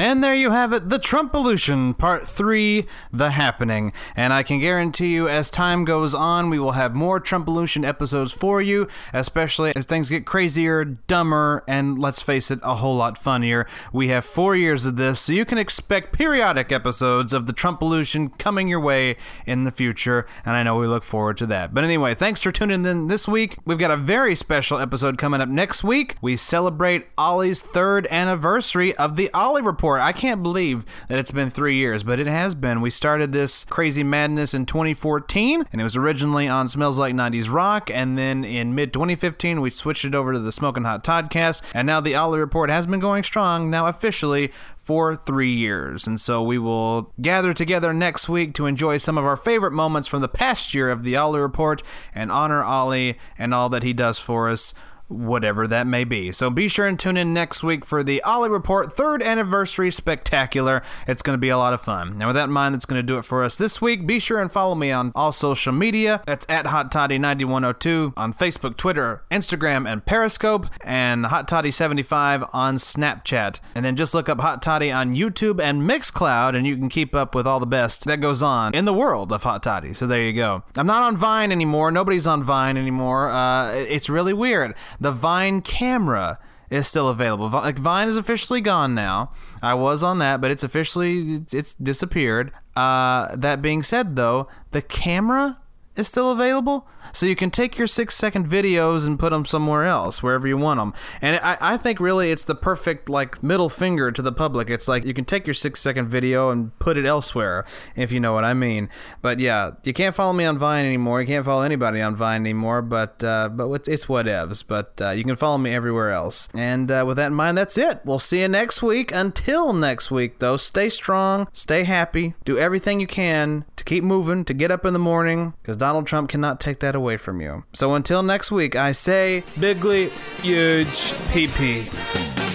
[0.00, 3.92] And there you have it, the Trumpolution Part 3, The Happening.
[4.14, 8.30] And I can guarantee you, as time goes on, we will have more Trumpolution episodes
[8.30, 13.18] for you, especially as things get crazier, dumber, and let's face it, a whole lot
[13.18, 13.66] funnier.
[13.92, 18.38] We have four years of this, so you can expect periodic episodes of the Trumpolution
[18.38, 21.74] coming your way in the future, and I know we look forward to that.
[21.74, 23.56] But anyway, thanks for tuning in this week.
[23.64, 26.14] We've got a very special episode coming up next week.
[26.22, 29.87] We celebrate Ollie's third anniversary of the Ollie Report.
[29.96, 32.80] I can't believe that it's been three years, but it has been.
[32.80, 37.50] We started this crazy madness in 2014, and it was originally on Smells Like 90s
[37.50, 41.62] Rock, and then in mid 2015, we switched it over to the Smoking Hot Toddcast,
[41.72, 44.52] and now the Ollie Report has been going strong, now officially
[44.88, 46.06] for three years.
[46.06, 50.08] And so we will gather together next week to enjoy some of our favorite moments
[50.08, 51.82] from the past year of the Ollie Report
[52.14, 54.72] and honor Ollie and all that he does for us
[55.08, 56.32] whatever that may be.
[56.32, 60.82] So be sure and tune in next week for the Ollie Report third anniversary spectacular.
[61.06, 62.18] It's going to be a lot of fun.
[62.18, 64.06] Now, with that in mind, that's going to do it for us this week.
[64.06, 66.22] Be sure and follow me on all social media.
[66.26, 72.44] That's at Hot Toddy 9102 on Facebook, Twitter, Instagram, and Periscope, and Hot Toddy 75
[72.52, 73.60] on Snapchat.
[73.74, 77.14] And then just look up Hot Toddy on YouTube and Mixcloud, and you can keep
[77.14, 79.94] up with all the best that goes on in the world of Hot Toddy.
[79.94, 80.62] So there you go.
[80.76, 81.90] I'm not on Vine anymore.
[81.90, 83.30] Nobody's on Vine anymore.
[83.30, 86.38] Uh, it's really weird the Vine camera
[86.70, 87.48] is still available.
[87.48, 89.32] Vi- Like Vine is officially gone now.
[89.62, 92.52] I was on that, but it's officially it's, it's disappeared.
[92.76, 95.58] Uh, that being said, though, the camera
[95.98, 99.84] is still available, so you can take your six second videos and put them somewhere
[99.84, 100.94] else, wherever you want them.
[101.22, 104.70] And I, I think really it's the perfect like middle finger to the public.
[104.70, 107.64] It's like you can take your six second video and put it elsewhere,
[107.96, 108.88] if you know what I mean.
[109.22, 111.20] But yeah, you can't follow me on Vine anymore.
[111.20, 112.82] You can't follow anybody on Vine anymore.
[112.82, 114.64] But uh, but it's, it's whatevs.
[114.66, 116.48] But uh, you can follow me everywhere else.
[116.54, 118.00] And uh, with that in mind, that's it.
[118.04, 119.12] We'll see you next week.
[119.12, 124.44] Until next week, though, stay strong, stay happy, do everything you can to keep moving,
[124.44, 127.64] to get up in the morning, because Donald Trump cannot take that away from you.
[127.72, 130.10] So until next week, I say bigly,
[130.42, 132.47] huge, pee pee.